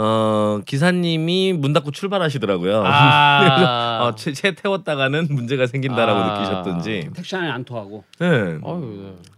[0.00, 2.84] 어 기사님이 문 닫고 출발하시더라고요.
[2.86, 3.98] 아.
[4.06, 6.38] 어, 채, 채 태웠다가는 문제가 생긴다라고 아.
[6.38, 7.10] 느끼셨던지.
[7.14, 8.04] 택시 안에 안 토하고.
[8.20, 8.26] 네.
[8.26, 9.30] 아유 네.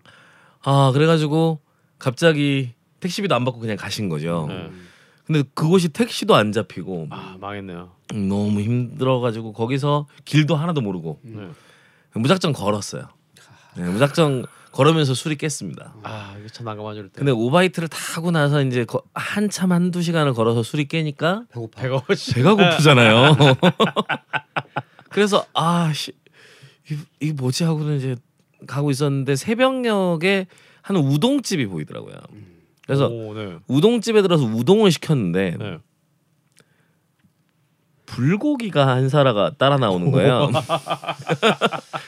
[0.63, 1.61] 아 그래가지고
[1.99, 4.47] 갑자기 택시비도 안 받고 그냥 가신 거죠.
[4.51, 4.71] 네.
[5.25, 7.93] 근데 그곳이 택시도 안 잡히고 아 망했네요.
[8.13, 11.49] 음, 너무 힘들어가지고 거기서 길도 하나도 모르고 네.
[12.13, 13.05] 무작정 걸었어요.
[13.77, 15.95] 네, 무작정 걸으면서 술이 깼습니다.
[16.03, 17.09] 아 이게 참 난감하죠 때.
[17.17, 21.83] 근데 오바이트를 타고 나서 이제 거- 한참 한두 시간을 걸어서 술이 깨니까 배고파.
[21.83, 22.03] 배가
[22.35, 23.37] 배가 고프잖아요.
[25.11, 26.13] 그래서 아씨
[27.21, 28.17] 이게 뭐지 하고는 이제
[28.67, 30.47] 가고 있었는데 새벽녘에
[30.83, 32.15] 한 우동집이 보이더라고요.
[32.87, 33.57] 그래서 오, 네.
[33.69, 35.79] 우동집에 들어서 우동을 시켰는데 네.
[38.21, 40.51] 불고기가 한 사라가 따라 나오는 거예요.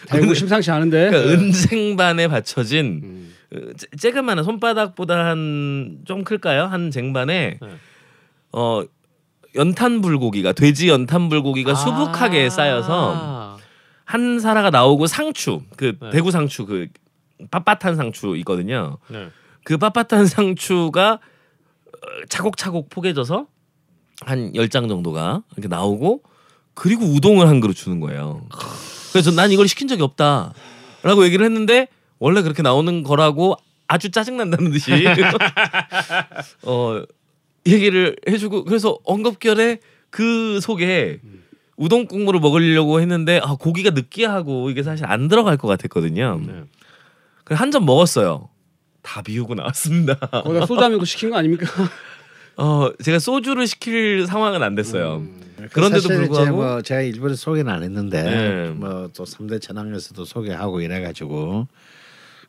[0.09, 1.09] 대구 심상치 않은데.
[1.11, 3.35] 그러니까 은쟁반에 받쳐진 음.
[3.55, 6.65] 어, 쬐- 쬐그마한 손바닥보다 한 좀 클까요?
[6.65, 7.69] 한 쟁반에 네.
[8.53, 8.83] 어
[9.55, 11.75] 연탄 불고기가 돼지 연탄 불고기가 아.
[11.75, 13.59] 수북하게 쌓여서
[14.05, 16.11] 한 사라가 나오고 상추 그 네.
[16.11, 16.89] 대구 상추 그
[17.51, 18.99] 빳빳한 상추 있거든요.
[19.09, 19.29] 네.
[19.65, 23.47] 그 빳빳한 상추가 어, 차곡차곡 포개져서
[24.25, 26.23] 한 열 장 정도가 이렇게 나오고
[26.75, 28.47] 그리고 우동을 한 그릇 주는 거예요.
[29.13, 33.57] 그래서 난 이걸 시킨 적이 없다라고 얘기를 했는데 원래 그렇게 나오는 거라고
[33.89, 34.91] 아주 짜증 난다는 듯이
[36.65, 37.03] 어
[37.67, 41.21] 얘기를 해주고 그래서 엉겁결에 그 속에
[41.77, 46.41] 우동 국물을 먹으려고 했는데 아 고기가 느끼하고 이게 사실 안 들어갈 것 같았거든요.
[46.47, 46.63] 네.
[47.45, 48.49] 그래 한점 먹었어요.
[49.03, 50.15] 다 비우고 나왔습니다.
[50.17, 51.67] 거기다 소주 한병 시킨 거 아닙니까?
[52.57, 55.17] 어 제가 소주를 시킬 상황은 안 됐어요.
[55.17, 55.43] 음.
[55.73, 58.71] 그런데도 불구하고 뭐 제가 일본에 소개는 안 했는데 네.
[58.71, 61.69] 뭐또 3대 천왕에서도 소개하고 이래가지고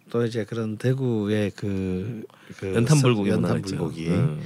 [0.10, 2.24] 또 이제 그런 대구의 그,
[2.58, 3.76] 그 연탄 불고기 연탄 문화가 있죠.
[3.78, 4.42] 불고기 음.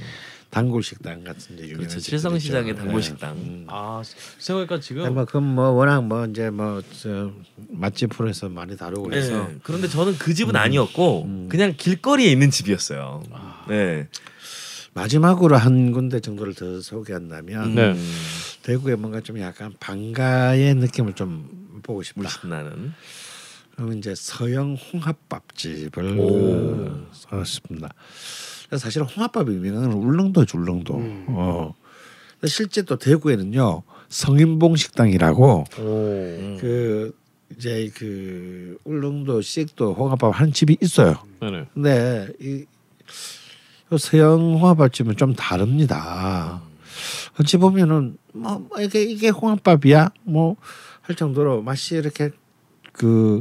[0.50, 2.00] 단골 식당 같은 데 유명한 그렇죠.
[2.00, 2.74] 칠성시장의.
[2.74, 3.02] 단골 네.
[3.02, 3.36] 식당.
[3.36, 3.66] 음.
[3.68, 4.02] 아
[4.38, 7.32] 생각하니까 지금 뭐 그건 뭐 워낙 뭐 이제 뭐저
[7.70, 9.56] 맛집 프로에서 많이 다루고 해서 네.
[9.62, 13.22] 그런데 저는 그 집은 아니었고 그냥 길거리에 있는 집이었어요.
[13.68, 14.08] 네.
[14.94, 17.90] 마지막으로 한 군데 정도를 더 소개한다면 네.
[17.92, 18.12] 음.
[18.62, 22.46] 대구에 뭔가 좀 약간 방가의 느낌을 좀 보고 싶다.
[22.46, 22.92] 나는.
[23.76, 27.06] 그럼 이제 서영 홍합밥집을 오.
[27.12, 27.88] 사왔습니다.
[28.76, 30.94] 사실 홍합밥이 유명한 건 울릉도죠, 울릉도.
[31.28, 31.74] 어.
[32.44, 37.14] 실제 또 대구에는요 성인봉 식당이라고 오 그
[37.56, 41.16] 이제 그 울릉도 식도 홍합밥 한 집이 있어요.
[41.40, 42.64] 네네 근데 이
[43.96, 46.60] 서영 홍합밥집은 좀 다릅니다.
[47.40, 50.56] 어찌 보면은 뭐, 뭐 이게 이게 홍합밥이야 뭐
[51.08, 52.30] 할 정도로 맛이 이렇게
[52.92, 53.40] 그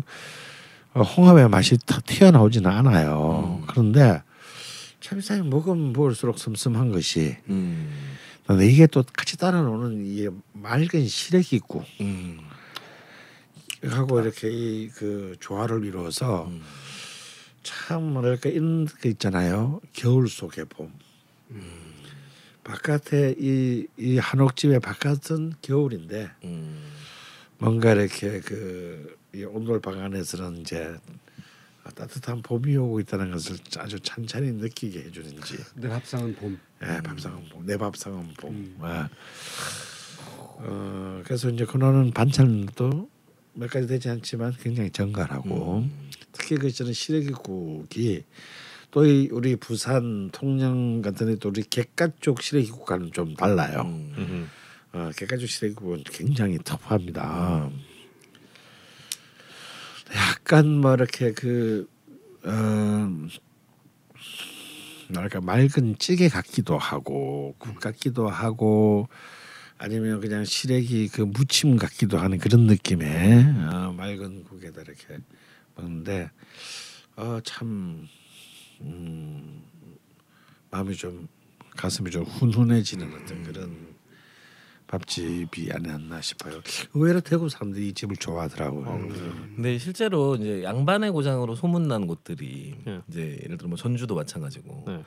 [0.94, 3.62] 어, 홍합의 맛이 탁 튀어나오지는 않아요.
[3.68, 4.24] 그런데
[5.02, 7.92] 참 이상하게 먹으면 먹을수록 슴슴한 것이 음.
[8.48, 12.40] 근데 이게 또 같이 따라오는 이 맑은 시래기국 음.
[13.84, 16.64] 하고 이렇게 이 그 조화를 이루어서 음.
[17.68, 19.82] 참 뭐랄까 이런 게 있잖아요.
[19.92, 20.90] 겨울 속의 봄.
[22.64, 26.94] 바깥에 이, 이 한옥집의 바깥은 겨울인데 음.
[27.58, 30.96] 뭔가 이렇게 그이 온돌 방 안에서는 이제
[31.96, 35.58] 따뜻한 봄이 오고 있다는 것을 아주 찬찬히 느끼게 해주는지.
[35.76, 36.58] 내 밥상은 봄.
[36.84, 38.52] 예, 밥상은 봄, 내 밥상은 봄.
[38.56, 38.78] 음.
[38.82, 39.10] 아.
[40.60, 43.10] 어, 그래서 이제 그노는 반찬도
[43.54, 45.86] 몇 가지 되지 않지만 굉장히 정갈하고
[46.32, 48.24] 특히 그 저는 시래기국이
[48.92, 53.82] 또 이 우리 부산 통영 같은 데또 우리 객가 쪽 시래기국과는 좀 달라요.
[53.82, 54.50] 음.
[54.94, 57.70] 어, 객가 쪽 시래기국은 굉장히 터프합니다.
[60.16, 61.88] 약간 뭐 이렇게 그
[62.44, 63.10] 어,
[65.10, 69.10] 뭐랄까 맑은 찌개 같기도 하고 국 같기도 하고
[69.78, 75.18] 아니면 그냥 시래기 그 무침 같기도 하는 그런 느낌의 어, 맑은 국에다 이렇게
[75.76, 76.30] 먹는데
[77.16, 78.08] 어 참
[78.82, 79.64] 음,
[80.72, 81.28] 마음이 좀
[81.76, 83.88] 가슴이 좀 훈훈해지는 어떤 그런
[84.88, 86.62] 밥집이 아니었나 싶어요.
[86.94, 89.10] 의외로 대구 사람들이 이 집을 좋아하더라고요.
[89.56, 93.02] 근데 실제로 이제 양반의 고장으로 소문난 곳들이 네.
[93.10, 95.04] 이제 예를 들어 뭐 전주도 마찬가지고 네.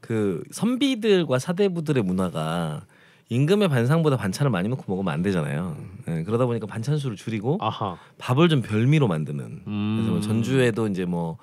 [0.00, 2.86] 그 선비들과 사대부들의 문화가
[3.30, 5.76] 임금의 반상보다 반찬을 많이 넣고 먹으면 안 되잖아요.
[6.06, 9.62] 네, 그러다 보니까 반찬 수를 줄이고 아하 밥을 좀 별미로 만드는.
[9.66, 9.96] 음.
[9.96, 11.36] 그래서 뭐 전주에도 이제 뭐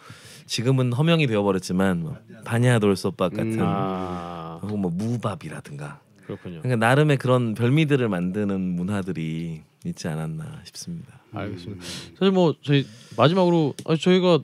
[0.47, 3.59] 지금은 허명이 되어버렸지만 뭐 반야돌솥밥 같은 음.
[3.61, 5.99] 아 혹은 뭐 무밥이라든가.
[6.25, 11.19] 그렇군요 그러니까 나름의 그런 별미들을 만드는 문화들이 있지 않았나 싶습니다.
[11.31, 11.83] 알겠습니다
[12.17, 14.39] 사실 뭐 저희 마지막으로 아, 저희가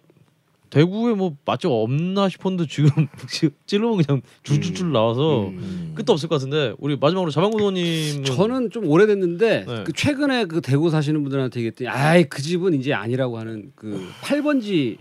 [0.72, 2.90] 대구에 뭐 맛집 없나 싶었는데 지금
[3.68, 5.92] 찔러면 그냥 줄줄줄 나와서 음.
[5.96, 9.84] 끝도 없을 것 같은데 우리 마지막으로 자방구도님 저는 좀 오래됐는데 네.
[9.84, 14.98] 그 최근에 그 대구 사시는 분들한테 얘기했더니 아이 그 집은 이제 아니라고 하는 그 8번지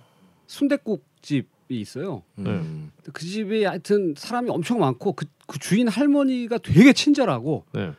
[0.49, 2.25] 순댓국 집이 있어요.
[2.39, 2.91] 음.
[3.13, 7.93] 그 집이 하여튼 사람이 엄청 많고 그, 그 주인 할머니가 되게 친절하고 네.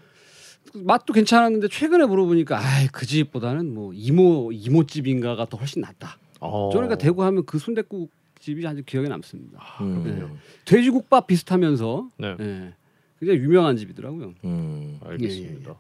[0.74, 6.18] 맛도 괜찮았는데 최근에 물어보니까 아이 그 집보다는 뭐 이모 이모집인가가 더 훨씬 낫다.
[6.42, 6.70] 어.
[6.72, 9.60] 저는 그러니까 대구 하면 그 순댓국 집이 아주 기억에 남습니다.
[9.82, 10.04] 음.
[10.04, 10.42] 네.
[10.66, 12.36] 돼지국밥 비슷하면서 네.
[12.40, 12.74] 예.
[13.20, 14.34] 굉장히 유명한 집이더라고요.
[14.44, 15.00] 음.
[15.06, 15.76] 알겠습니다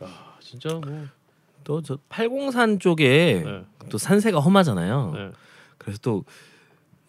[0.00, 1.20] 아 진짜 뭐
[1.62, 3.64] 또 저 팔공산 쪽에 네.
[3.90, 5.12] 또 산세가 험하잖아요.
[5.14, 5.30] 네.
[5.78, 6.24] 그래서 또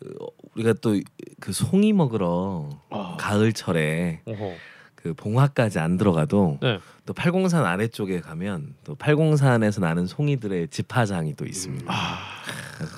[0.05, 0.25] 어,
[0.55, 0.91] 우리가 또
[1.39, 3.15] 그 송이 먹으러 아.
[3.17, 4.53] 가을철에 어허.
[5.01, 6.79] 그 봉화까지 안 들어가도 네.
[7.05, 11.85] 또 팔공산 아래쪽에 가면 또 팔공산에서 나는 송이들의 집화장이 또 있습니다.
[11.87, 12.19] 아.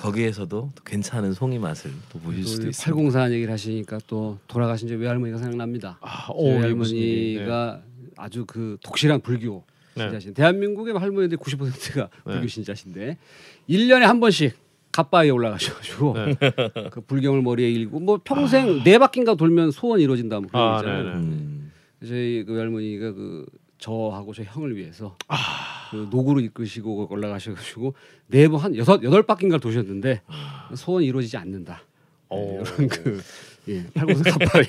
[0.00, 2.94] 거기에서도 또 괜찮은 송이 맛을 또 보실 수도 있습니다.
[2.94, 5.98] 804 얘기를 하시니까 또 돌아가신 제 외할머니가 생각납니다.
[6.00, 7.82] 아, 제 오, 외할머니가
[8.16, 10.04] 아주 그 독실한 불교 네.
[10.04, 10.34] 신자신.
[10.34, 12.32] 대한민국의 할머니들 90%가 네.
[12.32, 13.16] 불교 신자신데
[13.68, 14.56] 1년에 한 번씩
[14.92, 16.36] 갓바위에 올라가셔가지고 네.
[16.90, 20.78] 그 불경을 머리에 일고 뭐 평생 네 바퀴인가 돌면 소원 이루어진다 뭐 그런 아, 거
[20.80, 21.14] 있잖아요.
[22.06, 23.46] 저희 그 외할머니가 그
[23.78, 25.36] 저하고 저희 형을 위해서 아.
[25.90, 27.94] 그 노구로 이끄시고 올라가셔가지고
[28.28, 30.22] 네 번 한 여섯 여덟 바퀴인가 도셨는데
[30.74, 31.82] 소원 이루어지지 않는다.
[32.30, 32.36] 오.
[32.36, 33.22] 네, 이런 그
[33.68, 34.66] 예, 팔공산 갓바위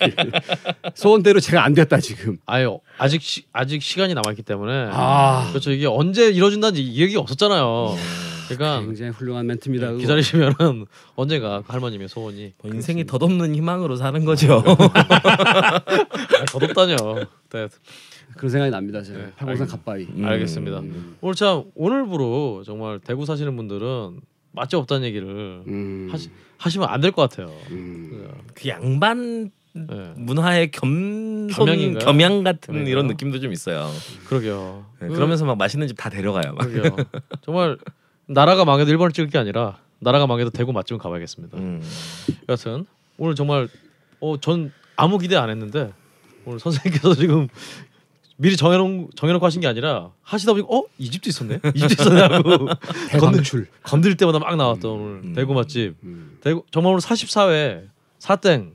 [0.95, 2.37] 소원대로 제가 안 됐다 지금.
[2.45, 5.47] 아유 아직 시, 아직 시간이 남아 있기 때문에 아.
[5.49, 7.95] 그렇죠 이게 언제 이루어진다는 얘기 없었잖아요.
[8.47, 9.87] 그러니까 굉장히 훌륭한 멘트입니다.
[9.87, 9.99] 그거.
[9.99, 10.85] 기다리시면은
[11.15, 14.63] 언젠가 그 할머님의 소원이 뭐 인생이 덧없는 희망으로 사는 거죠.
[14.65, 16.95] 아, 더덥다뇨.
[17.51, 17.67] 네,
[18.37, 19.01] 그런 생각이 납니다.
[19.01, 20.07] 제가 네, 팔공산 갑바위.
[20.15, 20.25] 음.
[20.25, 20.81] 알겠습니다.
[21.21, 24.19] 오늘 참 오늘부로 정말 대구 사시는 분들은
[24.51, 26.07] 맛집 없다는 얘기를 음.
[26.11, 27.53] 하시, 하시면 안 될 것 같아요.
[27.71, 28.29] 음.
[28.53, 32.05] 그 양반 네, 문화의 겸손 겸양인가요?
[32.05, 32.89] 겸양 같은 그런가요?
[32.91, 33.89] 이런 느낌도 좀 있어요.
[34.27, 34.85] 그러게요.
[35.01, 36.53] 네, 그- 그러면서 막 맛있는 집 다 데려가요.
[36.53, 36.65] 막.
[37.41, 37.77] 정말
[38.27, 41.57] 나라가 망해도 일본을 찍을 게 아니라 나라가 망해도 대구 맛집은 가봐야겠습니다.
[41.57, 41.81] 음.
[42.49, 42.85] 여하튼
[43.17, 43.67] 오늘 정말
[44.19, 45.93] 어 전 아무 기대 안 했는데
[46.45, 47.47] 오늘 선생님께서 지금
[48.37, 52.21] 미리 정해놓은 정해놓고 하신 게 아니라 하시다 보니까 어 이 집도 있었네 이 집도 있었네
[52.21, 52.67] 하고
[53.11, 53.67] 대방출.
[53.83, 55.33] 건들 때마다 막 나왔던 오늘 음.
[55.33, 56.37] 대구 맛집 음.
[56.41, 57.87] 대구 정말 오늘 44회
[58.19, 58.73] 사땡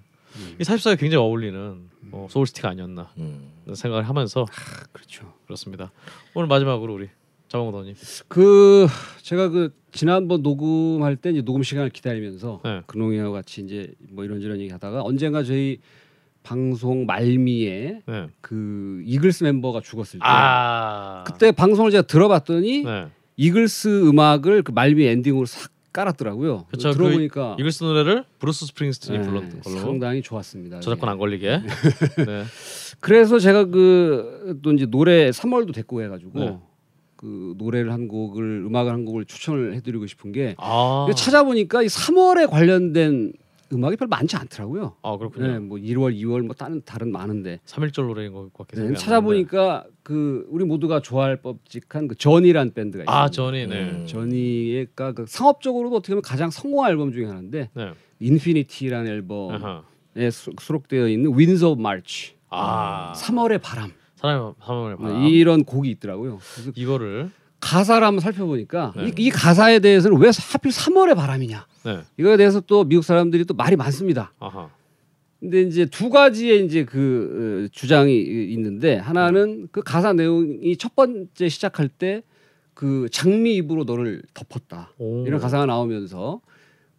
[0.58, 3.50] 이 44회 굉장히 어울리는 어, 소울시티가 아니었나 음.
[3.74, 4.46] 생각을 하면서
[4.92, 5.32] 그렇죠.
[5.46, 5.90] 그렇습니다
[6.34, 7.08] 오늘 마지막으로 우리
[7.50, 7.94] 자몽도님
[8.28, 8.86] 그
[9.22, 12.82] 제가 그 지난번 녹음할 때 이제 녹음 시간을 기다리면서 네.
[12.86, 15.78] 근홍이와 같이 이제 뭐 이런저런 얘기하다가 언젠가 저희
[16.44, 18.26] 방송 말미에 네.
[18.40, 23.06] 그 이글스 멤버가 죽었을 때 아 그때 방송을 제가 들어봤더니 네.
[23.36, 26.66] 이글스 음악을 그 말미 엔딩으로 싹 깔았더라고요.
[26.70, 30.78] 그쵸, 들어보니까 이글스 노래를 브루스 스프링스틴이 네, 불렀던 걸로 상당히 좋았습니다.
[30.78, 31.10] 저작권 네.
[31.10, 31.48] 안 걸리게
[32.26, 32.44] 네.
[33.00, 36.58] 그래서 제가 그 또 이제 노래 3월도 됐고 해가지고 네.
[37.20, 42.48] 그 노래를 한 곡을 음악을 한 곡을 추천을 해드리고 싶은 게 아, 찾아보니까 이 3월에
[42.48, 43.34] 관련된
[43.74, 44.96] 음악이 별로 많지 않더라고요.
[45.02, 45.46] 아 그렇군요.
[45.46, 49.84] 네, 뭐 1월, 2월 뭐 다른 다른 많은데 3일절 노래인 것 같긴 네, 한데 찾아보니까
[50.02, 53.14] 그 우리 모두가 좋아할 법직한 그 저니란 밴드가 있어요.
[53.14, 53.90] 아 저니 네.
[53.90, 54.06] 음.
[54.06, 57.92] 저니가 그 상업적으로도 어떻게 보면 가장 성공한 앨범 중에 하나인데 네.
[58.20, 59.58] 인피니티라는 앨범에.
[60.30, 65.08] 수, 수록되어 있는 Winds of March, 아 3월의 바람 사람의 사람을 봐.
[65.08, 66.38] 네, 이런 곡이 있더라고요.
[66.74, 69.08] 이거를 가사를 한번 살펴보니까 네.
[69.08, 72.00] 이, 이 가사에 대해서는 왜 하필 3월의 바람이냐 네.
[72.18, 74.32] 이거에 대해서 또 미국 사람들이 또 말이 많습니다.
[74.38, 74.70] 아하.
[75.40, 78.14] 근데 이제 두 가지의 이제 그 어, 주장이
[78.52, 82.22] 있는데 하나는 그 가사 내용이 첫 번째 시작할 때
[82.80, 85.26] 그 장미 잎으로 너를 덮었다 오.
[85.26, 86.40] 이런 가사가 나오면서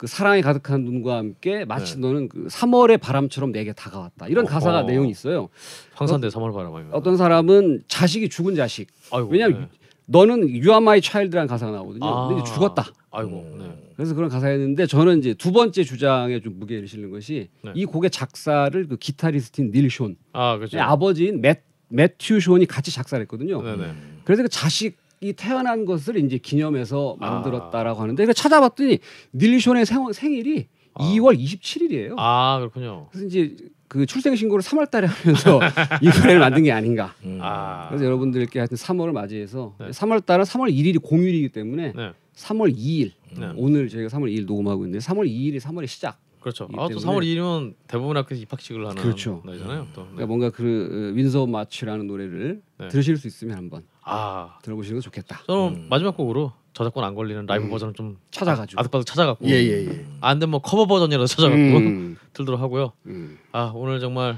[0.02, 2.02] 그 사랑이 가득한 눈과 함께 마치 네.
[2.02, 4.88] 너는 그 3월의 바람처럼 내게 다가왔다 이런 가사가 어허.
[4.88, 5.50] 내용이 있어요.
[5.94, 9.68] 황산대 3월 바람이면 어떤 사람은 자식이 죽은 자식 아이고, 왜냐면 네.
[10.08, 12.04] 너는 You are my child라는 가사가 나오거든요.
[12.04, 12.30] 아.
[12.30, 12.88] 근데 죽었다.
[13.12, 13.92] 아이고 네.
[13.96, 17.72] 그래서 그런 가사였는데 저는 이제 두 번째 주장에 좀 무게를 실는 것이 네.
[17.76, 20.78] 이 곡의 작사를 그 기타리스트인 닐 쇼, 아 그렇죠.
[20.78, 23.62] 의 아버지인 매, 매튜 쇼이 같이 작사를 했거든요.
[23.62, 23.94] 네네.
[24.24, 27.30] 그래서 그 자식 이 태어난 것을 이제 기념해서 아.
[27.30, 28.98] 만들었다라고 하는데 그 찾아봤더니
[29.36, 31.04] 닐 쇼의 생, 생일이 아.
[31.06, 32.16] 2월 27일이에요.
[32.18, 33.08] 아 그렇군요.
[33.12, 33.56] 그래서 이제
[33.88, 35.60] 그 출생 신고를 3월달에 하면서
[36.02, 37.14] 이 노래를 만든 게 아닌가.
[37.24, 37.38] 음.
[37.40, 39.90] 아 그래서 여러분들께 하여튼 3월을 맞이해서 네.
[39.90, 42.12] 3월달은 3월 1일이 공휴일이기 때문에 네.
[42.36, 43.52] 3월 2일 네.
[43.56, 46.18] 오늘 저희가 3월 2일 녹음하고 있는데 3월 2일이 3월의 시작.
[46.40, 46.68] 그렇죠.
[46.76, 49.44] 아또 때문에- 3월 2일이면 대부분 학교에서 입학식을 하는 그렇죠.
[49.46, 49.88] 날이잖아요.
[49.94, 50.02] 또.
[50.02, 50.08] 네.
[50.14, 52.88] 그러니까 뭔가 그 윈서 마치라는 노래를 네.
[52.88, 55.42] 들으실 수 있으면 한번 아 들어보시는 거 좋겠다.
[55.48, 55.88] 저는 음.
[55.90, 57.70] 마지막 곡으로 저작권 안 걸리는 라이브 음.
[57.70, 58.80] 버전을 좀 찾아가지고.
[58.80, 60.06] 아득바득 찾아갖고 예.
[60.22, 62.18] 안 되면 뭐 커버 버전이라도 찾아갖고 음.
[62.34, 62.94] 들도록 하고요.
[63.08, 63.38] 음.
[63.52, 64.38] 아 오늘 정말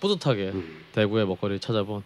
[0.00, 0.78] 뿌듯하게 음.
[0.92, 2.02] 대구의 먹거리 찾아본.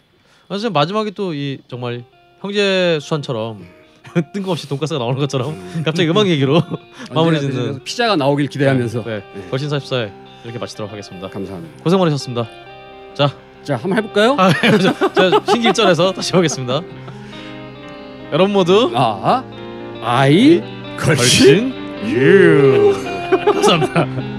[0.49, 2.05] 아, 진짜 마지막에 또 이 정말
[2.40, 3.66] 형제 수환처럼
[4.32, 6.62] 뜬금없이 돈가스가 나오는 것처럼 갑자기 음악 얘기로
[7.14, 7.84] 마무리 짓는.
[7.84, 10.11] 피자가 나오길 기대하면서 네, 걸신 44회
[10.44, 11.28] 이렇게 마치도록 하겠습니다.
[11.28, 11.82] 감사합니다.
[11.82, 12.49] 고생 많으셨습니다.
[13.14, 13.34] 자,
[13.69, 14.35] 자 한번 해볼까요?
[14.39, 16.81] 아, 저, 저 신길전에서 다시 보겠습니다.
[18.33, 19.45] 여러분 모두 아,
[20.03, 20.62] 아이
[20.99, 21.75] 걸신
[22.07, 22.97] 유
[23.53, 24.38] 감사합니다.